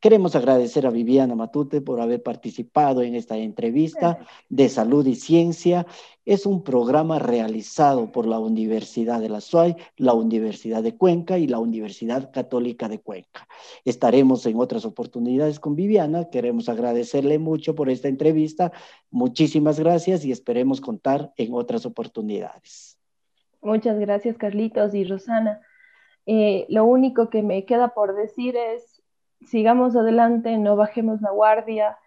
Queremos 0.00 0.36
agradecer 0.36 0.86
a 0.86 0.90
Viviana 0.90 1.34
Matute 1.34 1.80
por 1.80 2.00
haber 2.00 2.22
participado 2.22 3.02
en 3.02 3.16
esta 3.16 3.36
entrevista 3.36 4.20
de 4.48 4.68
Salud 4.68 5.04
y 5.04 5.16
Ciencia. 5.16 5.86
Es 6.24 6.46
un 6.46 6.62
programa 6.62 7.18
realizado 7.18 8.12
por 8.12 8.24
la 8.24 8.38
Universidad 8.38 9.20
de 9.20 9.28
la 9.28 9.40
SUAY, 9.40 9.74
la 9.96 10.12
Universidad 10.12 10.84
de 10.84 10.96
Cuenca 10.96 11.38
y 11.38 11.48
la 11.48 11.58
Universidad 11.58 12.30
Católica 12.30 12.88
de 12.88 13.00
Cuenca. 13.00 13.48
Estaremos 13.84 14.46
en 14.46 14.60
otras 14.60 14.84
oportunidades 14.84 15.58
con 15.58 15.74
Viviana. 15.74 16.30
Queremos 16.30 16.68
agradecerle 16.68 17.40
mucho 17.40 17.74
por 17.74 17.90
esta 17.90 18.06
entrevista. 18.06 18.70
Muchísimas 19.10 19.80
gracias 19.80 20.24
y 20.24 20.30
esperemos 20.30 20.80
contar 20.80 21.32
en 21.36 21.54
otras 21.54 21.84
oportunidades. 21.86 23.00
Muchas 23.60 23.98
gracias, 23.98 24.38
Carlitos 24.38 24.94
y 24.94 25.02
Rosana. 25.02 25.60
Eh, 26.26 26.66
lo 26.68 26.84
único 26.84 27.30
que 27.30 27.42
me 27.42 27.64
queda 27.64 27.94
por 27.94 28.14
decir 28.14 28.54
es 28.54 28.97
sigamos 29.46 29.96
adelante, 29.96 30.56
no 30.58 30.76
bajemos 30.76 31.20
la 31.20 31.30
guardia, 31.30 31.98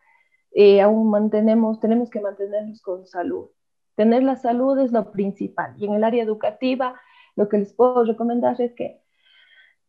eh, 0.51 0.81
aún 0.81 1.09
mantenemos, 1.09 1.79
tenemos 1.79 2.09
que 2.09 2.19
mantenernos 2.19 2.81
con 2.81 3.05
salud. 3.05 3.49
Tener 3.95 4.23
la 4.23 4.35
salud 4.35 4.77
es 4.79 4.91
lo 4.91 5.11
principal. 5.11 5.73
Y 5.77 5.85
en 5.85 5.93
el 5.93 6.03
área 6.03 6.23
educativa, 6.23 6.99
lo 7.35 7.47
que 7.49 7.57
les 7.57 7.73
puedo 7.73 8.03
recomendar 8.03 8.59
es 8.61 8.73
que 8.73 9.01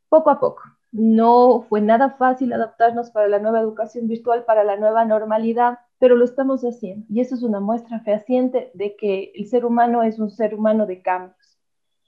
poco 0.09 0.31
a 0.31 0.39
poco, 0.39 0.63
no 0.93 1.65
fue 1.69 1.81
nada 1.81 2.11
fácil 2.11 2.53
adaptarnos 2.53 3.11
para 3.11 3.27
la 3.27 3.39
nueva 3.39 3.61
educación 3.61 4.09
virtual, 4.09 4.45
para 4.45 4.63
la 4.63 4.77
nueva 4.77 5.07
normalidad, 5.07 5.79
pero 5.99 6.17
lo 6.17 6.25
estamos 6.25 6.63
haciendo. 6.63 7.07
Y 7.09 7.21
eso 7.21 7.35
es 7.35 7.43
una 7.43 7.61
muestra 7.61 8.01
fehaciente 8.01 8.71
de 8.75 8.95
que 8.97 9.33
el 9.35 9.47
ser 9.47 9.65
humano 9.65 10.03
es 10.03 10.19
un 10.19 10.31
ser 10.31 10.55
humano 10.55 10.85
de 10.85 11.01
cambios 11.01 11.59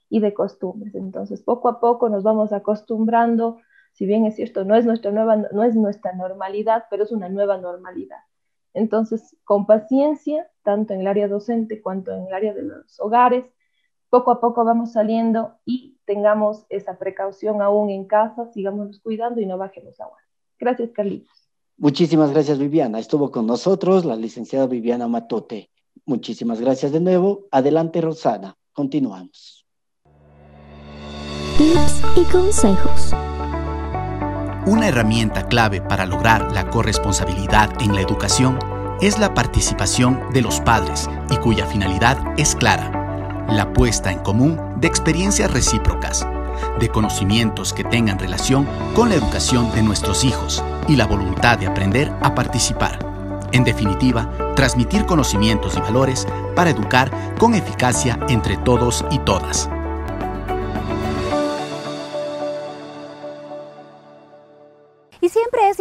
y 0.07 0.19
de 0.19 0.33
costumbres. 0.35 0.93
Entonces, 0.93 1.41
poco 1.41 1.67
a 1.67 1.79
poco 1.79 2.09
nos 2.09 2.21
vamos 2.21 2.53
acostumbrando 2.53 3.57
si 3.95 4.05
bien 4.05 4.25
es 4.25 4.35
cierto, 4.35 4.65
no 4.65 4.75
es 4.75 4.85
nuestra 4.85 5.11
nueva, 5.11 5.37
no 5.37 5.63
es 5.63 5.73
nuestra 5.73 6.11
normalidad, 6.13 6.85
pero 6.89 7.03
es 7.03 7.13
una 7.13 7.29
nueva 7.29 7.57
normalidad. 7.57 8.19
Entonces, 8.73 9.37
con 9.45 9.65
paciencia, 9.65 10.51
tanto 10.63 10.93
en 10.93 10.99
el 10.99 11.07
área 11.07 11.29
docente 11.29 11.81
cuanto 11.81 12.11
en 12.11 12.27
el 12.27 12.33
área 12.33 12.53
de 12.53 12.63
los 12.63 12.99
hogares, 12.99 13.45
poco 14.09 14.31
a 14.31 14.41
poco 14.41 14.65
vamos 14.65 14.91
saliendo 14.91 15.55
y 15.63 15.97
tengamos 16.03 16.65
esa 16.69 16.99
precaución 16.99 17.61
aún 17.61 17.89
en 17.89 18.05
casa, 18.05 18.51
sigamos 18.51 18.99
cuidando 18.99 19.39
y 19.39 19.45
no 19.45 19.57
bajemos 19.57 19.97
agua. 20.01 20.17
Gracias, 20.59 20.91
Carlitos. 20.91 21.49
Muchísimas 21.77 22.31
gracias, 22.31 22.59
Viviana. 22.59 22.99
Estuvo 22.99 23.31
con 23.31 23.47
nosotros 23.47 24.03
la 24.03 24.17
licenciada 24.17 24.67
Viviana 24.67 25.07
Matote. 25.07 25.69
Muchísimas 26.05 26.59
gracias 26.59 26.91
de 26.91 26.99
nuevo. 26.99 27.45
Adelante, 27.49 28.01
Rosana. 28.01 28.57
Continuamos. 28.73 29.65
Tips 31.57 32.03
y 32.17 32.23
consejos. 32.29 33.13
Una 34.67 34.87
herramienta 34.87 35.47
clave 35.47 35.79
para 35.79 36.07
lograr 36.07 36.51
la 36.51 36.71
corresponsabilidad 36.71 37.69
en 37.83 37.93
la 37.93 38.01
educación 38.01 38.57
es 38.99 39.19
la 39.19 39.35
participación 39.35 40.19
de 40.33 40.41
los 40.41 40.59
padres 40.59 41.07
y 41.29 41.37
cuya 41.37 41.67
finalidad 41.67 42.17
es 42.37 42.55
clara, 42.55 43.45
la 43.47 43.71
puesta 43.73 44.11
en 44.11 44.17
común 44.19 44.59
de 44.77 44.87
experiencias 44.87 45.51
recíprocas, 45.51 46.25
de 46.79 46.89
conocimientos 46.89 47.73
que 47.73 47.83
tengan 47.83 48.17
relación 48.17 48.67
con 48.95 49.09
la 49.09 49.15
educación 49.15 49.71
de 49.75 49.83
nuestros 49.83 50.23
hijos 50.23 50.63
y 50.87 50.95
la 50.95 51.05
voluntad 51.05 51.59
de 51.59 51.67
aprender 51.67 52.11
a 52.21 52.33
participar. 52.33 52.97
En 53.51 53.65
definitiva, 53.65 54.31
transmitir 54.55 55.05
conocimientos 55.05 55.77
y 55.77 55.79
valores 55.79 56.27
para 56.55 56.71
educar 56.71 57.11
con 57.37 57.53
eficacia 57.53 58.17
entre 58.29 58.57
todos 58.57 59.05
y 59.11 59.19
todas. 59.19 59.69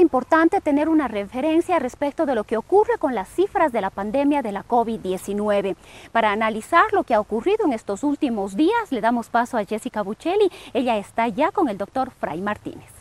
Importante 0.05 0.61
tener 0.61 0.91
una 0.91 1.09
referencia 1.09 1.79
respecto 1.79 2.27
de 2.27 2.35
lo 2.35 2.45
que 2.45 2.59
ocurre 2.59 2.99
con 2.99 3.15
las 3.15 3.27
cifras 3.27 3.73
de 3.73 3.81
la 3.81 3.89
pandemia 3.89 4.43
de 4.43 4.53
la 4.53 4.63
COVID-19. 4.63 5.77
Para 6.13 6.31
analizar 6.31 6.93
lo 6.93 7.05
que 7.05 7.15
ha 7.15 7.21
ocurrido 7.21 7.65
en 7.65 7.73
estos 7.73 8.05
últimos 8.05 8.55
días, 8.55 8.91
le 8.93 9.01
damos 9.01 9.31
paso 9.31 9.57
a 9.57 9.65
Jessica 9.65 10.03
Buccelli. 10.03 10.51
Ella 10.75 10.99
está 10.99 11.29
ya 11.29 11.51
con 11.53 11.71
el 11.71 11.79
doctor 11.79 12.11
Fray 12.11 12.43
Martínez. 12.43 12.94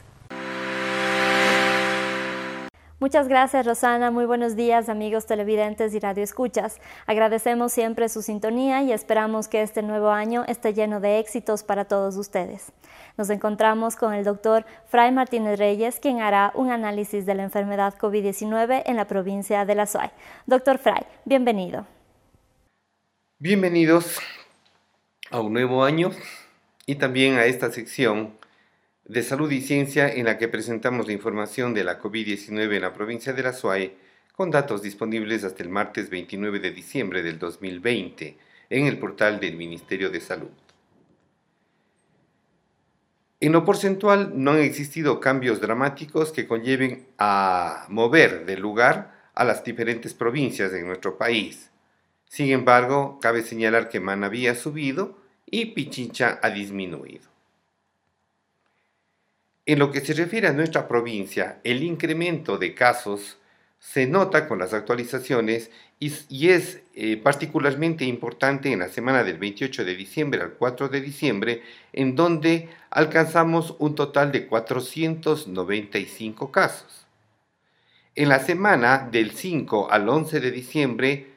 Muchas 3.04 3.28
gracias, 3.28 3.66
Rosana. 3.66 4.12
Muy 4.12 4.24
buenos 4.24 4.56
días, 4.56 4.88
amigos 4.88 5.26
televidentes 5.26 5.94
y 5.94 6.00
radioescuchas. 6.00 6.80
Agradecemos 7.06 7.74
siempre 7.74 8.08
su 8.08 8.22
sintonía 8.22 8.82
y 8.82 8.94
esperamos 8.94 9.50
que 9.50 9.62
este 9.62 9.82
nuevo 9.82 10.10
año 10.12 10.46
esté 10.48 10.74
lleno 10.74 11.02
de 11.02 11.20
éxitos 11.20 11.64
para 11.64 11.84
todos 11.84 12.16
ustedes. 12.16 12.72
Nos 13.18 13.30
encontramos 13.30 13.98
con 13.98 14.14
el 14.14 14.24
doctor 14.24 14.66
Fray 14.88 15.12
Martínez 15.12 15.60
Reyes, 15.60 16.00
quien 16.00 16.22
hará 16.22 16.54
un 16.56 16.72
análisis 16.72 17.26
de 17.26 17.36
la 17.36 17.44
enfermedad 17.44 17.94
COVID-19 18.00 18.84
en 18.86 18.96
la 18.96 19.06
provincia 19.06 19.66
de 19.66 19.76
La 19.76 19.86
Suay. 19.86 20.10
Doctor 20.46 20.78
Fray, 20.78 21.04
bienvenido. 21.26 21.86
Bienvenidos 23.38 24.18
a 25.30 25.42
un 25.42 25.52
nuevo 25.52 25.84
año 25.84 26.12
y 26.86 26.96
también 26.96 27.34
a 27.34 27.44
esta 27.48 27.70
sección 27.70 28.38
de 29.06 29.22
Salud 29.22 29.52
y 29.52 29.62
Ciencia 29.62 30.08
en 30.14 30.26
la 30.26 30.38
que 30.38 30.48
presentamos 30.48 31.08
la 31.08 31.14
información 31.14 31.74
de 31.74 31.84
la 31.84 32.00
COVID-19 32.00 32.76
en 32.76 32.82
la 32.82 32.94
provincia 32.94 33.34
de 33.34 33.44
La 33.44 33.52
Suay 33.52 33.98
con 34.32 34.50
datos 34.50 34.82
disponibles 34.82 35.44
hasta 35.44 35.62
el 35.62 35.70
martes 35.70 36.10
29 36.10 36.60
de 36.60 36.72
diciembre 36.72 37.22
del 37.22 37.38
2020 37.38 38.38
en 38.70 38.86
el 38.88 38.98
portal 38.98 39.40
del 39.42 39.58
Ministerio 39.58 40.10
de 40.10 40.22
Salud. 40.22 40.52
En 43.42 43.52
lo 43.52 43.66
porcentual 43.66 44.32
no 44.36 44.52
han 44.52 44.60
existido 44.60 45.20
cambios 45.20 45.60
dramáticos 45.60 46.32
que 46.32 46.48
conlleven 46.48 47.06
a 47.18 47.86
mover 47.90 48.46
del 48.46 48.62
lugar 48.62 49.30
a 49.36 49.44
las 49.44 49.66
diferentes 49.66 50.14
provincias 50.14 50.72
de 50.72 50.82
nuestro 50.82 51.18
país. 51.18 51.70
Sin 52.30 52.52
embargo, 52.52 53.20
cabe 53.22 53.42
señalar 53.42 53.90
que 53.90 54.00
Manabí 54.00 54.48
ha 54.48 54.56
subido 54.56 55.18
y 55.46 55.66
Pichincha 55.66 56.40
ha 56.42 56.52
disminuido. 56.52 57.33
En 59.66 59.80
lo 59.80 59.92
que 59.92 60.02
se 60.02 60.14
refiere 60.14 60.48
a 60.48 60.54
nuestra 60.54 60.90
provincia, 60.90 61.62
el 61.64 61.84
incremento 61.84 62.58
de 62.58 62.76
casos 62.76 63.38
se 63.80 64.08
nota 64.08 64.48
con 64.48 64.60
las 64.60 64.74
actualizaciones 64.74 65.72
y, 66.00 66.50
es 66.50 66.82
eh, 66.96 67.16
particularmente 67.16 68.04
importante 68.04 68.74
en 68.74 68.80
la 68.80 68.90
semana 68.90 69.24
del 69.24 69.38
28 69.38 69.86
de 69.86 69.96
diciembre 69.96 70.42
al 70.42 70.54
4 70.54 70.90
de 70.90 71.00
diciembre, 71.00 71.62
en 71.94 72.16
donde 72.16 72.68
alcanzamos 72.90 73.76
un 73.80 73.96
total 73.96 74.34
de 74.34 74.48
495 74.48 76.52
casos. 76.52 77.06
En 78.16 78.30
la 78.30 78.40
semana 78.40 79.08
del 79.10 79.32
5 79.32 79.92
al 79.92 80.10
11 80.10 80.42
de 80.42 80.52
diciembre 80.52 81.28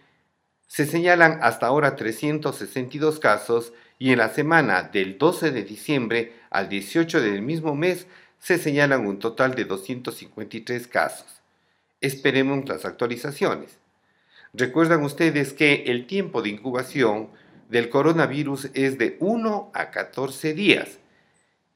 se 0.66 0.84
señalan 0.84 1.38
hasta 1.42 1.66
ahora 1.66 1.94
362 1.94 3.20
casos 3.20 3.72
y 3.98 4.12
en 4.12 4.18
la 4.18 4.28
semana 4.28 4.82
del 4.82 5.18
12 5.18 5.50
de 5.50 5.62
diciembre 5.62 6.34
al 6.50 6.68
18 6.68 7.20
del 7.20 7.42
mismo 7.42 7.74
mes 7.74 8.06
se 8.38 8.58
señalan 8.58 9.06
un 9.06 9.18
total 9.18 9.54
de 9.54 9.64
253 9.64 10.86
casos. 10.86 11.40
Esperemos 12.00 12.68
las 12.68 12.84
actualizaciones. 12.84 13.78
Recuerdan 14.52 15.02
ustedes 15.02 15.52
que 15.52 15.84
el 15.86 16.06
tiempo 16.06 16.42
de 16.42 16.50
incubación 16.50 17.30
del 17.68 17.88
coronavirus 17.88 18.70
es 18.74 18.98
de 18.98 19.16
1 19.20 19.70
a 19.74 19.90
14 19.90 20.54
días 20.54 20.98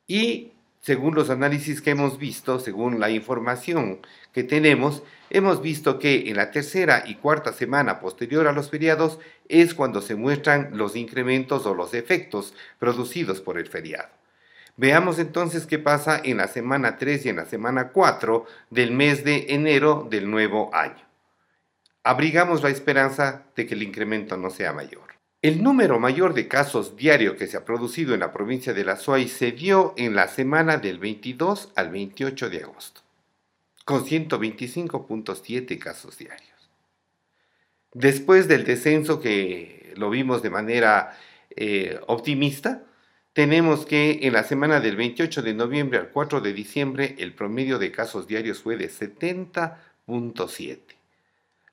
y 0.06 0.52
según 0.80 1.14
los 1.14 1.28
análisis 1.28 1.82
que 1.82 1.90
hemos 1.90 2.18
visto, 2.18 2.58
según 2.58 3.00
la 3.00 3.10
información 3.10 4.00
que 4.32 4.44
tenemos, 4.44 5.02
hemos 5.28 5.60
visto 5.60 5.98
que 5.98 6.30
en 6.30 6.36
la 6.36 6.50
tercera 6.50 7.04
y 7.06 7.16
cuarta 7.16 7.52
semana 7.52 8.00
posterior 8.00 8.46
a 8.46 8.52
los 8.52 8.70
feriados 8.70 9.18
es 9.48 9.74
cuando 9.74 10.00
se 10.00 10.14
muestran 10.14 10.70
los 10.72 10.96
incrementos 10.96 11.66
o 11.66 11.74
los 11.74 11.92
efectos 11.92 12.54
producidos 12.78 13.40
por 13.42 13.58
el 13.58 13.66
feriado. 13.66 14.08
Veamos 14.76 15.18
entonces 15.18 15.66
qué 15.66 15.78
pasa 15.78 16.18
en 16.24 16.38
la 16.38 16.48
semana 16.48 16.96
3 16.96 17.26
y 17.26 17.28
en 17.28 17.36
la 17.36 17.44
semana 17.44 17.88
4 17.88 18.46
del 18.70 18.92
mes 18.92 19.24
de 19.24 19.46
enero 19.50 20.06
del 20.08 20.30
nuevo 20.30 20.74
año. 20.74 21.04
Abrigamos 22.02 22.62
la 22.62 22.70
esperanza 22.70 23.42
de 23.54 23.66
que 23.66 23.74
el 23.74 23.82
incremento 23.82 24.38
no 24.38 24.48
sea 24.48 24.72
mayor. 24.72 25.09
El 25.42 25.62
número 25.62 25.98
mayor 25.98 26.34
de 26.34 26.48
casos 26.48 26.96
diarios 26.96 27.36
que 27.36 27.46
se 27.46 27.56
ha 27.56 27.64
producido 27.64 28.12
en 28.12 28.20
la 28.20 28.30
provincia 28.30 28.74
de 28.74 28.84
La 28.84 28.96
Suay 28.96 29.26
se 29.26 29.52
dio 29.52 29.94
en 29.96 30.14
la 30.14 30.28
semana 30.28 30.76
del 30.76 30.98
22 30.98 31.72
al 31.76 31.90
28 31.90 32.50
de 32.50 32.62
agosto, 32.62 33.00
con 33.86 34.04
125.7 34.04 35.78
casos 35.78 36.18
diarios. 36.18 36.70
Después 37.94 38.48
del 38.48 38.64
descenso 38.64 39.18
que 39.18 39.94
lo 39.96 40.10
vimos 40.10 40.42
de 40.42 40.50
manera 40.50 41.18
eh, 41.56 41.98
optimista, 42.06 42.84
tenemos 43.32 43.86
que 43.86 44.18
en 44.22 44.34
la 44.34 44.44
semana 44.44 44.78
del 44.80 44.96
28 44.96 45.40
de 45.40 45.54
noviembre 45.54 45.98
al 45.98 46.10
4 46.10 46.42
de 46.42 46.52
diciembre 46.52 47.14
el 47.18 47.32
promedio 47.32 47.78
de 47.78 47.90
casos 47.90 48.26
diarios 48.26 48.60
fue 48.60 48.76
de 48.76 48.90
70.7. 48.90 50.80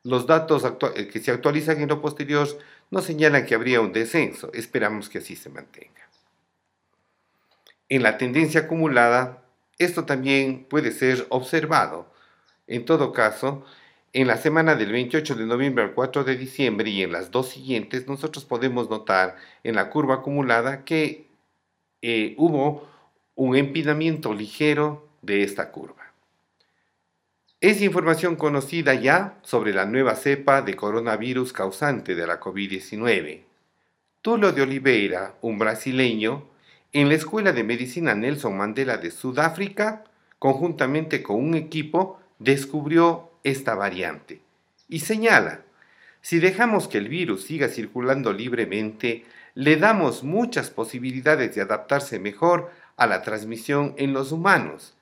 Los 0.03 0.25
datos 0.25 0.63
eh, 0.95 1.09
que 1.09 1.19
se 1.19 1.31
actualizan 1.31 1.81
en 1.81 1.89
lo 1.89 1.99
posterior 2.01 2.47
no 2.89 3.01
señalan 3.01 3.45
que 3.45 3.55
habría 3.55 3.81
un 3.81 3.93
descenso. 3.93 4.51
Esperamos 4.53 5.09
que 5.09 5.19
así 5.19 5.35
se 5.35 5.49
mantenga. 5.49 6.09
En 7.89 8.03
la 8.03 8.17
tendencia 8.17 8.61
acumulada, 8.61 9.43
esto 9.77 10.05
también 10.05 10.65
puede 10.65 10.91
ser 10.91 11.25
observado. 11.29 12.11
En 12.67 12.85
todo 12.85 13.13
caso, 13.13 13.63
en 14.13 14.27
la 14.27 14.37
semana 14.37 14.75
del 14.75 14.91
28 14.91 15.35
de 15.35 15.45
noviembre 15.45 15.83
al 15.83 15.93
4 15.93 16.23
de 16.23 16.35
diciembre 16.35 16.89
y 16.89 17.03
en 17.03 17.11
las 17.11 17.31
dos 17.31 17.49
siguientes, 17.49 18.07
nosotros 18.07 18.45
podemos 18.45 18.89
notar 18.89 19.37
en 19.63 19.75
la 19.75 19.89
curva 19.89 20.15
acumulada 20.15 20.83
que 20.83 21.27
eh, 22.01 22.35
hubo 22.37 22.87
un 23.35 23.55
empinamiento 23.55 24.33
ligero 24.33 25.07
de 25.21 25.43
esta 25.43 25.71
curva. 25.71 26.06
Es 27.59 27.81
información 27.81 28.35
conocida 28.35 28.93
ya 28.93 29.39
sobre 29.41 29.73
la 29.73 29.87
nueva 29.87 30.13
cepa 30.13 30.61
de 30.61 30.75
coronavirus 30.75 31.53
causante 31.53 32.13
de 32.13 32.27
la 32.27 32.39
COVID-19. 32.39 33.41
Tulo 34.21 34.51
de 34.51 34.61
Oliveira, 34.61 35.33
un 35.41 35.57
brasileño, 35.57 36.47
en 36.93 37.09
la 37.09 37.15
Escuela 37.15 37.53
de 37.53 37.63
Medicina 37.63 38.13
Nelson 38.13 38.55
Mandela 38.55 38.97
de 38.97 39.09
Sudáfrica, 39.09 40.03
conjuntamente 40.37 41.23
con 41.23 41.37
un 41.37 41.55
equipo, 41.55 42.19
descubrió 42.37 43.31
esta 43.43 43.73
variante 43.73 44.39
y 44.87 44.99
señala, 44.99 45.61
si 46.21 46.37
dejamos 46.37 46.87
que 46.87 46.99
el 46.99 47.09
virus 47.09 47.45
siga 47.45 47.69
circulando 47.69 48.33
libremente, 48.33 49.25
le 49.55 49.77
damos 49.77 50.23
muchas 50.23 50.69
posibilidades 50.69 51.55
de 51.55 51.61
adaptarse 51.61 52.19
mejor 52.19 52.69
a 52.97 53.07
la 53.07 53.23
transmisión 53.23 53.95
en 53.97 54.13
los 54.13 54.31
humanos 54.31 54.93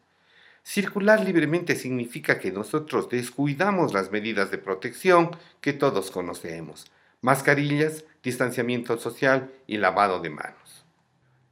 Circular 0.65 1.23
libremente 1.23 1.75
significa 1.75 2.39
que 2.39 2.51
nosotros 2.51 3.08
descuidamos 3.08 3.93
las 3.93 4.12
medidas 4.12 4.49
de 4.49 4.58
protección 4.58 5.30
que 5.62 5.73
todos 5.73 6.10
conocemos, 6.10 6.91
mascarillas, 7.21 8.04
distanciamiento 8.23 8.97
social 8.97 9.51
y 9.67 9.78
lavado 9.78 10.21
de 10.21 10.32
manos. 10.32 10.84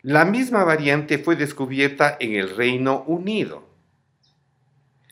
La 0.02 0.26
misma 0.26 0.64
variante 0.64 1.20
fue 1.20 1.36
descubierta 1.36 2.18
en 2.20 2.34
el 2.34 2.56
Reino 2.56 3.04
Unido. 3.06 3.70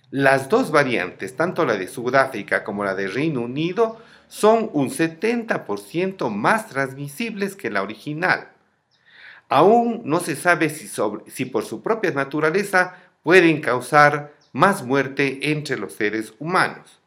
Las 0.09 0.49
dos 0.49 0.71
variantes, 0.71 1.35
tanto 1.37 1.63
la 1.63 1.77
de 1.77 1.87
Sudáfrica 1.87 2.63
como 2.63 2.83
la 2.83 2.95
de 2.95 3.07
Reino 3.07 3.41
Unido, 3.41 4.01
son 4.27 4.71
un 4.73 4.89
70% 4.89 6.31
más 6.31 6.67
transmisibles 6.69 7.55
que 7.55 7.69
la 7.69 7.83
original. 7.83 8.49
Aún 9.47 10.01
no 10.05 10.21
se 10.21 10.35
sabe 10.35 10.71
si, 10.71 10.89
si 11.27 11.45
por 11.45 11.65
su 11.65 11.83
propia 11.83 12.11
naturaleza 12.11 13.10
pueden 13.23 13.61
causar 13.61 14.33
más 14.53 14.83
muerte 14.83 15.51
entre 15.51 15.77
los 15.77 15.93
seres 15.93 16.33
humanos. 16.39 16.99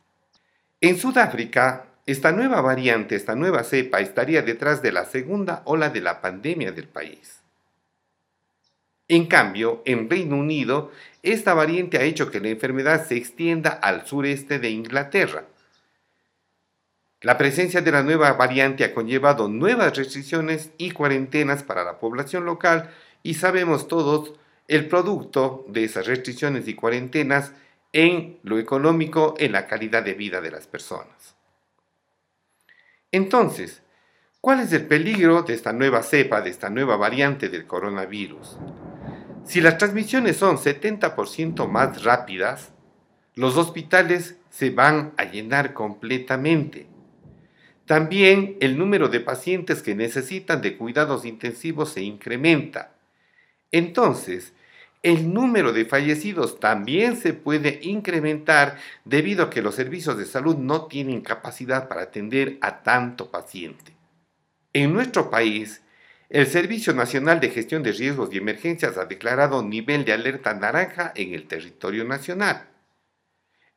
En 0.80 0.98
Sudáfrica, 0.98 1.86
esta 2.06 2.32
nueva 2.32 2.60
variante, 2.60 3.16
esta 3.16 3.34
nueva 3.34 3.64
cepa, 3.64 4.00
estaría 4.00 4.42
detrás 4.42 4.82
de 4.82 4.92
la 4.92 5.04
segunda 5.04 5.62
ola 5.64 5.90
de 5.90 6.00
la 6.00 6.20
pandemia 6.20 6.72
del 6.72 6.88
país. 6.88 7.40
En 9.08 9.26
cambio, 9.26 9.82
en 9.84 10.08
Reino 10.08 10.36
Unido, 10.36 10.90
esta 11.22 11.52
variante 11.54 11.98
ha 11.98 12.02
hecho 12.02 12.30
que 12.30 12.40
la 12.40 12.48
enfermedad 12.48 13.06
se 13.06 13.16
extienda 13.16 13.70
al 13.70 14.06
sureste 14.06 14.58
de 14.58 14.70
Inglaterra. 14.70 15.44
La 17.20 17.38
presencia 17.38 17.80
de 17.80 17.90
la 17.90 18.02
nueva 18.02 18.32
variante 18.34 18.84
ha 18.84 18.92
conllevado 18.92 19.48
nuevas 19.48 19.96
restricciones 19.96 20.70
y 20.76 20.90
cuarentenas 20.90 21.62
para 21.62 21.84
la 21.84 21.98
población 21.98 22.44
local 22.44 22.90
y 23.22 23.34
sabemos 23.34 23.88
todos 23.88 24.34
el 24.68 24.88
producto 24.88 25.64
de 25.68 25.84
esas 25.84 26.06
restricciones 26.06 26.66
y 26.68 26.74
cuarentenas 26.74 27.52
en 27.92 28.38
lo 28.42 28.58
económico, 28.58 29.34
en 29.38 29.52
la 29.52 29.66
calidad 29.66 30.02
de 30.02 30.14
vida 30.14 30.40
de 30.40 30.50
las 30.50 30.66
personas. 30.66 31.36
Entonces, 33.12 33.82
¿cuál 34.40 34.60
es 34.60 34.72
el 34.72 34.86
peligro 34.86 35.42
de 35.42 35.54
esta 35.54 35.72
nueva 35.72 36.02
cepa, 36.02 36.40
de 36.40 36.50
esta 36.50 36.70
nueva 36.70 36.96
variante 36.96 37.48
del 37.48 37.66
coronavirus? 37.66 38.58
Si 39.44 39.60
las 39.60 39.78
transmisiones 39.78 40.36
son 40.36 40.56
70% 40.56 41.68
más 41.68 42.02
rápidas, 42.02 42.72
los 43.34 43.56
hospitales 43.56 44.36
se 44.50 44.70
van 44.70 45.12
a 45.16 45.24
llenar 45.24 45.74
completamente. 45.74 46.88
También 47.86 48.56
el 48.60 48.78
número 48.78 49.08
de 49.08 49.20
pacientes 49.20 49.82
que 49.82 49.94
necesitan 49.94 50.62
de 50.62 50.76
cuidados 50.76 51.24
intensivos 51.26 51.90
se 51.90 52.02
incrementa. 52.02 52.93
Entonces, 53.74 54.52
el 55.02 55.34
número 55.34 55.72
de 55.72 55.84
fallecidos 55.84 56.60
también 56.60 57.16
se 57.16 57.32
puede 57.32 57.80
incrementar 57.82 58.78
debido 59.04 59.42
a 59.42 59.50
que 59.50 59.62
los 59.62 59.74
servicios 59.74 60.16
de 60.16 60.26
salud 60.26 60.56
no 60.56 60.86
tienen 60.86 61.22
capacidad 61.22 61.88
para 61.88 62.02
atender 62.02 62.56
a 62.60 62.84
tanto 62.84 63.32
paciente. 63.32 63.96
En 64.72 64.92
nuestro 64.92 65.28
país, 65.28 65.82
el 66.28 66.46
Servicio 66.46 66.92
Nacional 66.92 67.40
de 67.40 67.50
Gestión 67.50 67.82
de 67.82 67.90
Riesgos 67.90 68.32
y 68.32 68.38
Emergencias 68.38 68.96
ha 68.96 69.06
declarado 69.06 69.60
nivel 69.64 70.04
de 70.04 70.12
alerta 70.12 70.54
naranja 70.54 71.12
en 71.16 71.34
el 71.34 71.48
territorio 71.48 72.04
nacional. 72.04 72.68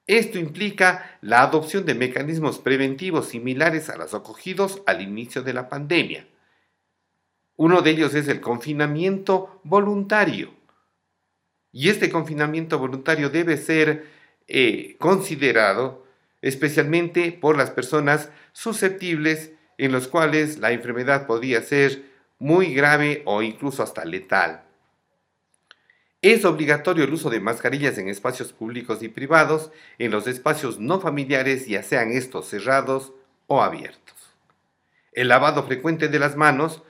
Esto 0.05 0.38
implica 0.38 1.17
la 1.21 1.41
adopción 1.41 1.88
de 1.88 1.95
mecanismos 1.95 2.60
preventivos 2.60 3.29
similares 3.29 3.89
a 3.89 3.97
los 3.97 4.13
acogidos 4.13 4.83
al 4.86 5.01
inicio 5.01 5.41
de 5.41 5.53
la 5.53 5.67
pandemia. 5.67 6.27
Uno 7.57 7.81
de 7.81 7.91
ellos 7.91 8.13
es 8.13 8.27
el 8.27 8.39
confinamiento 8.39 9.59
voluntario. 9.63 10.53
Y 11.71 11.89
este 11.89 12.09
confinamiento 12.09 12.79
voluntario 12.79 13.29
debe 13.29 13.57
ser 13.57 14.07
eh, 14.47 14.95
considerado 14.99 16.05
especialmente 16.41 17.31
por 17.31 17.57
las 17.57 17.71
personas 17.71 18.29
susceptibles 18.53 19.51
en 19.77 19.91
los 19.91 20.07
cuales 20.07 20.59
la 20.59 20.71
enfermedad 20.71 21.27
podría 21.27 21.61
ser 21.61 22.03
muy 22.39 22.73
grave 22.73 23.23
o 23.25 23.41
incluso 23.41 23.83
hasta 23.83 24.05
letal. 24.05 24.63
Es 26.21 26.45
obligatorio 26.45 27.03
el 27.03 27.13
uso 27.13 27.29
de 27.29 27.39
mascarillas 27.39 27.97
en 27.97 28.09
espacios 28.09 28.53
públicos 28.53 29.03
y 29.03 29.09
privados, 29.09 29.71
en 29.97 30.11
los 30.11 30.27
espacios 30.27 30.79
no 30.79 30.99
familiares, 30.99 31.67
ya 31.67 31.83
sean 31.83 32.11
estos 32.11 32.47
cerrados 32.47 33.13
o 33.45 33.61
abiertos. 33.61 34.15
El 35.11 35.27
lavado 35.27 35.63
frecuente 35.63 36.07
de 36.07 36.19
las 36.19 36.35
manos 36.35 36.83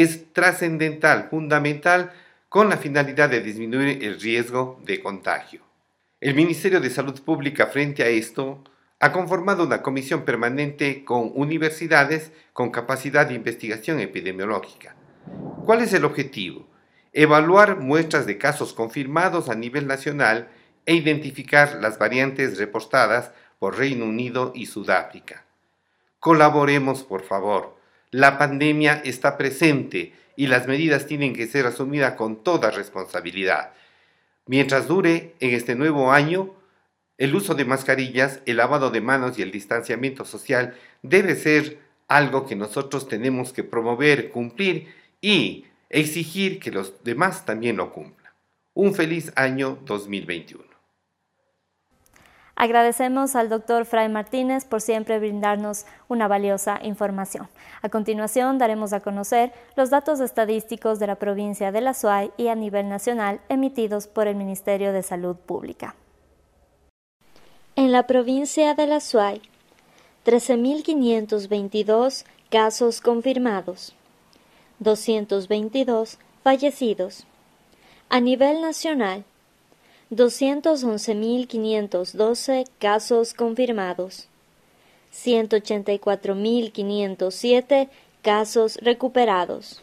es 0.00 0.32
trascendental, 0.32 1.28
fundamental, 1.30 2.12
con 2.48 2.68
la 2.68 2.76
finalidad 2.76 3.30
de 3.30 3.40
disminuir 3.40 4.02
el 4.04 4.20
riesgo 4.20 4.80
de 4.84 5.02
contagio. 5.02 5.62
El 6.20 6.34
Ministerio 6.34 6.80
de 6.80 6.90
Salud 6.90 7.20
Pública 7.22 7.66
frente 7.66 8.02
a 8.02 8.08
esto 8.08 8.62
ha 9.00 9.12
conformado 9.12 9.64
una 9.64 9.82
comisión 9.82 10.24
permanente 10.24 11.04
con 11.04 11.32
universidades 11.34 12.32
con 12.52 12.70
capacidad 12.70 13.26
de 13.26 13.34
investigación 13.34 14.00
epidemiológica. 14.00 14.94
¿Cuál 15.64 15.82
es 15.82 15.92
el 15.92 16.04
objetivo? 16.04 16.66
evaluar 17.12 17.78
muestras 17.78 18.26
de 18.26 18.38
casos 18.38 18.72
confirmados 18.72 19.48
a 19.48 19.54
nivel 19.54 19.86
nacional 19.86 20.48
e 20.86 20.94
identificar 20.94 21.78
las 21.80 21.98
variantes 21.98 22.58
reportadas 22.58 23.32
por 23.58 23.76
Reino 23.76 24.06
Unido 24.06 24.52
y 24.54 24.66
Sudáfrica. 24.66 25.44
Colaboremos, 26.18 27.02
por 27.04 27.22
favor. 27.22 27.76
La 28.12 28.36
pandemia 28.36 29.00
está 29.06 29.38
presente 29.38 30.12
y 30.36 30.46
las 30.46 30.68
medidas 30.68 31.06
tienen 31.06 31.32
que 31.32 31.46
ser 31.46 31.64
asumidas 31.64 32.12
con 32.12 32.44
toda 32.44 32.70
responsabilidad. 32.70 33.72
Mientras 34.44 34.86
dure 34.86 35.34
en 35.40 35.54
este 35.54 35.76
nuevo 35.76 36.12
año, 36.12 36.54
el 37.16 37.34
uso 37.34 37.54
de 37.54 37.64
mascarillas, 37.64 38.40
el 38.44 38.58
lavado 38.58 38.90
de 38.90 39.00
manos 39.00 39.38
y 39.38 39.42
el 39.42 39.50
distanciamiento 39.50 40.26
social 40.26 40.74
debe 41.00 41.36
ser 41.36 41.78
algo 42.06 42.44
que 42.44 42.54
nosotros 42.54 43.08
tenemos 43.08 43.54
que 43.54 43.64
promover, 43.64 44.30
cumplir 44.30 44.88
y 45.22 45.64
exigir 45.88 46.60
que 46.60 46.70
los 46.70 47.02
demás 47.04 47.46
también 47.46 47.78
lo 47.78 47.94
cumplan. 47.94 48.34
Un 48.74 48.94
feliz 48.94 49.32
año 49.36 49.78
2021. 49.86 50.71
Agradecemos 52.62 53.34
al 53.34 53.48
doctor 53.48 53.86
Fray 53.86 54.08
Martínez 54.08 54.64
por 54.64 54.80
siempre 54.80 55.18
brindarnos 55.18 55.84
una 56.06 56.28
valiosa 56.28 56.78
información. 56.84 57.48
A 57.82 57.88
continuación 57.88 58.58
daremos 58.58 58.92
a 58.92 59.00
conocer 59.00 59.52
los 59.74 59.90
datos 59.90 60.20
estadísticos 60.20 61.00
de 61.00 61.08
la 61.08 61.16
provincia 61.16 61.72
de 61.72 61.80
La 61.80 61.92
Suay 61.92 62.30
y 62.36 62.46
a 62.46 62.54
nivel 62.54 62.88
nacional 62.88 63.40
emitidos 63.48 64.06
por 64.06 64.28
el 64.28 64.36
Ministerio 64.36 64.92
de 64.92 65.02
Salud 65.02 65.34
Pública. 65.34 65.96
En 67.74 67.90
la 67.90 68.06
provincia 68.06 68.74
de 68.74 68.86
La 68.86 69.00
Suay, 69.00 69.42
13.522 70.24 72.24
casos 72.48 73.00
confirmados. 73.00 73.96
222 74.78 76.16
fallecidos. 76.44 77.26
A 78.08 78.20
nivel 78.20 78.60
nacional, 78.60 79.24
211.512 80.12 82.68
casos 82.78 83.32
confirmados, 83.32 84.28
184.507 85.12 87.88
casos 88.20 88.76
recuperados. 88.82 89.80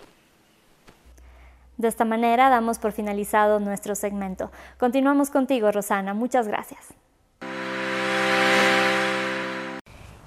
De 1.77 1.87
esta 1.87 2.05
manera 2.05 2.49
damos 2.49 2.77
por 2.77 2.91
finalizado 2.91 3.59
nuestro 3.59 3.95
segmento. 3.95 4.51
Continuamos 4.77 5.31
contigo, 5.31 5.71
Rosana. 5.71 6.13
Muchas 6.13 6.47
gracias. 6.47 6.93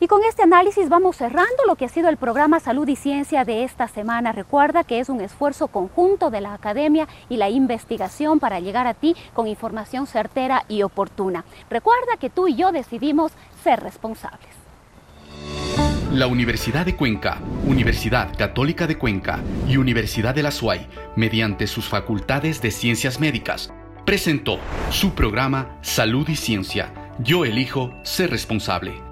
Y 0.02 0.08
con 0.08 0.24
este 0.24 0.42
análisis 0.42 0.88
vamos 0.88 1.14
cerrando 1.14 1.62
lo 1.64 1.76
que 1.76 1.84
ha 1.84 1.88
sido 1.88 2.08
el 2.08 2.16
programa 2.16 2.58
Salud 2.58 2.88
y 2.88 2.96
Ciencia 2.96 3.44
de 3.44 3.62
esta 3.62 3.86
semana. 3.86 4.32
Recuerda 4.32 4.82
que 4.82 4.98
es 4.98 5.08
un 5.08 5.20
esfuerzo 5.20 5.68
conjunto 5.68 6.28
de 6.28 6.40
la 6.40 6.54
academia 6.54 7.06
y 7.28 7.36
la 7.36 7.50
investigación 7.50 8.40
para 8.40 8.58
llegar 8.58 8.88
a 8.88 8.94
ti 8.94 9.14
con 9.32 9.46
información 9.46 10.08
certera 10.08 10.64
y 10.68 10.82
oportuna. 10.82 11.44
Recuerda 11.70 12.16
que 12.18 12.30
tú 12.30 12.48
y 12.48 12.56
yo 12.56 12.72
decidimos 12.72 13.30
ser 13.62 13.78
responsables. 13.78 14.50
La 16.10 16.26
Universidad 16.26 16.84
de 16.84 16.96
Cuenca, 16.96 17.38
Universidad 17.64 18.36
Católica 18.36 18.88
de 18.88 18.98
Cuenca 18.98 19.38
y 19.68 19.76
Universidad 19.76 20.34
de 20.34 20.42
la 20.42 20.50
SUAY, 20.50 20.84
mediante 21.14 21.68
sus 21.68 21.88
facultades 21.88 22.60
de 22.60 22.72
ciencias 22.72 23.20
médicas, 23.20 23.72
presentó 24.04 24.58
su 24.90 25.14
programa 25.14 25.78
Salud 25.80 26.28
y 26.28 26.34
Ciencia. 26.34 26.92
Yo 27.20 27.44
elijo 27.44 27.92
ser 28.02 28.30
responsable 28.30 29.11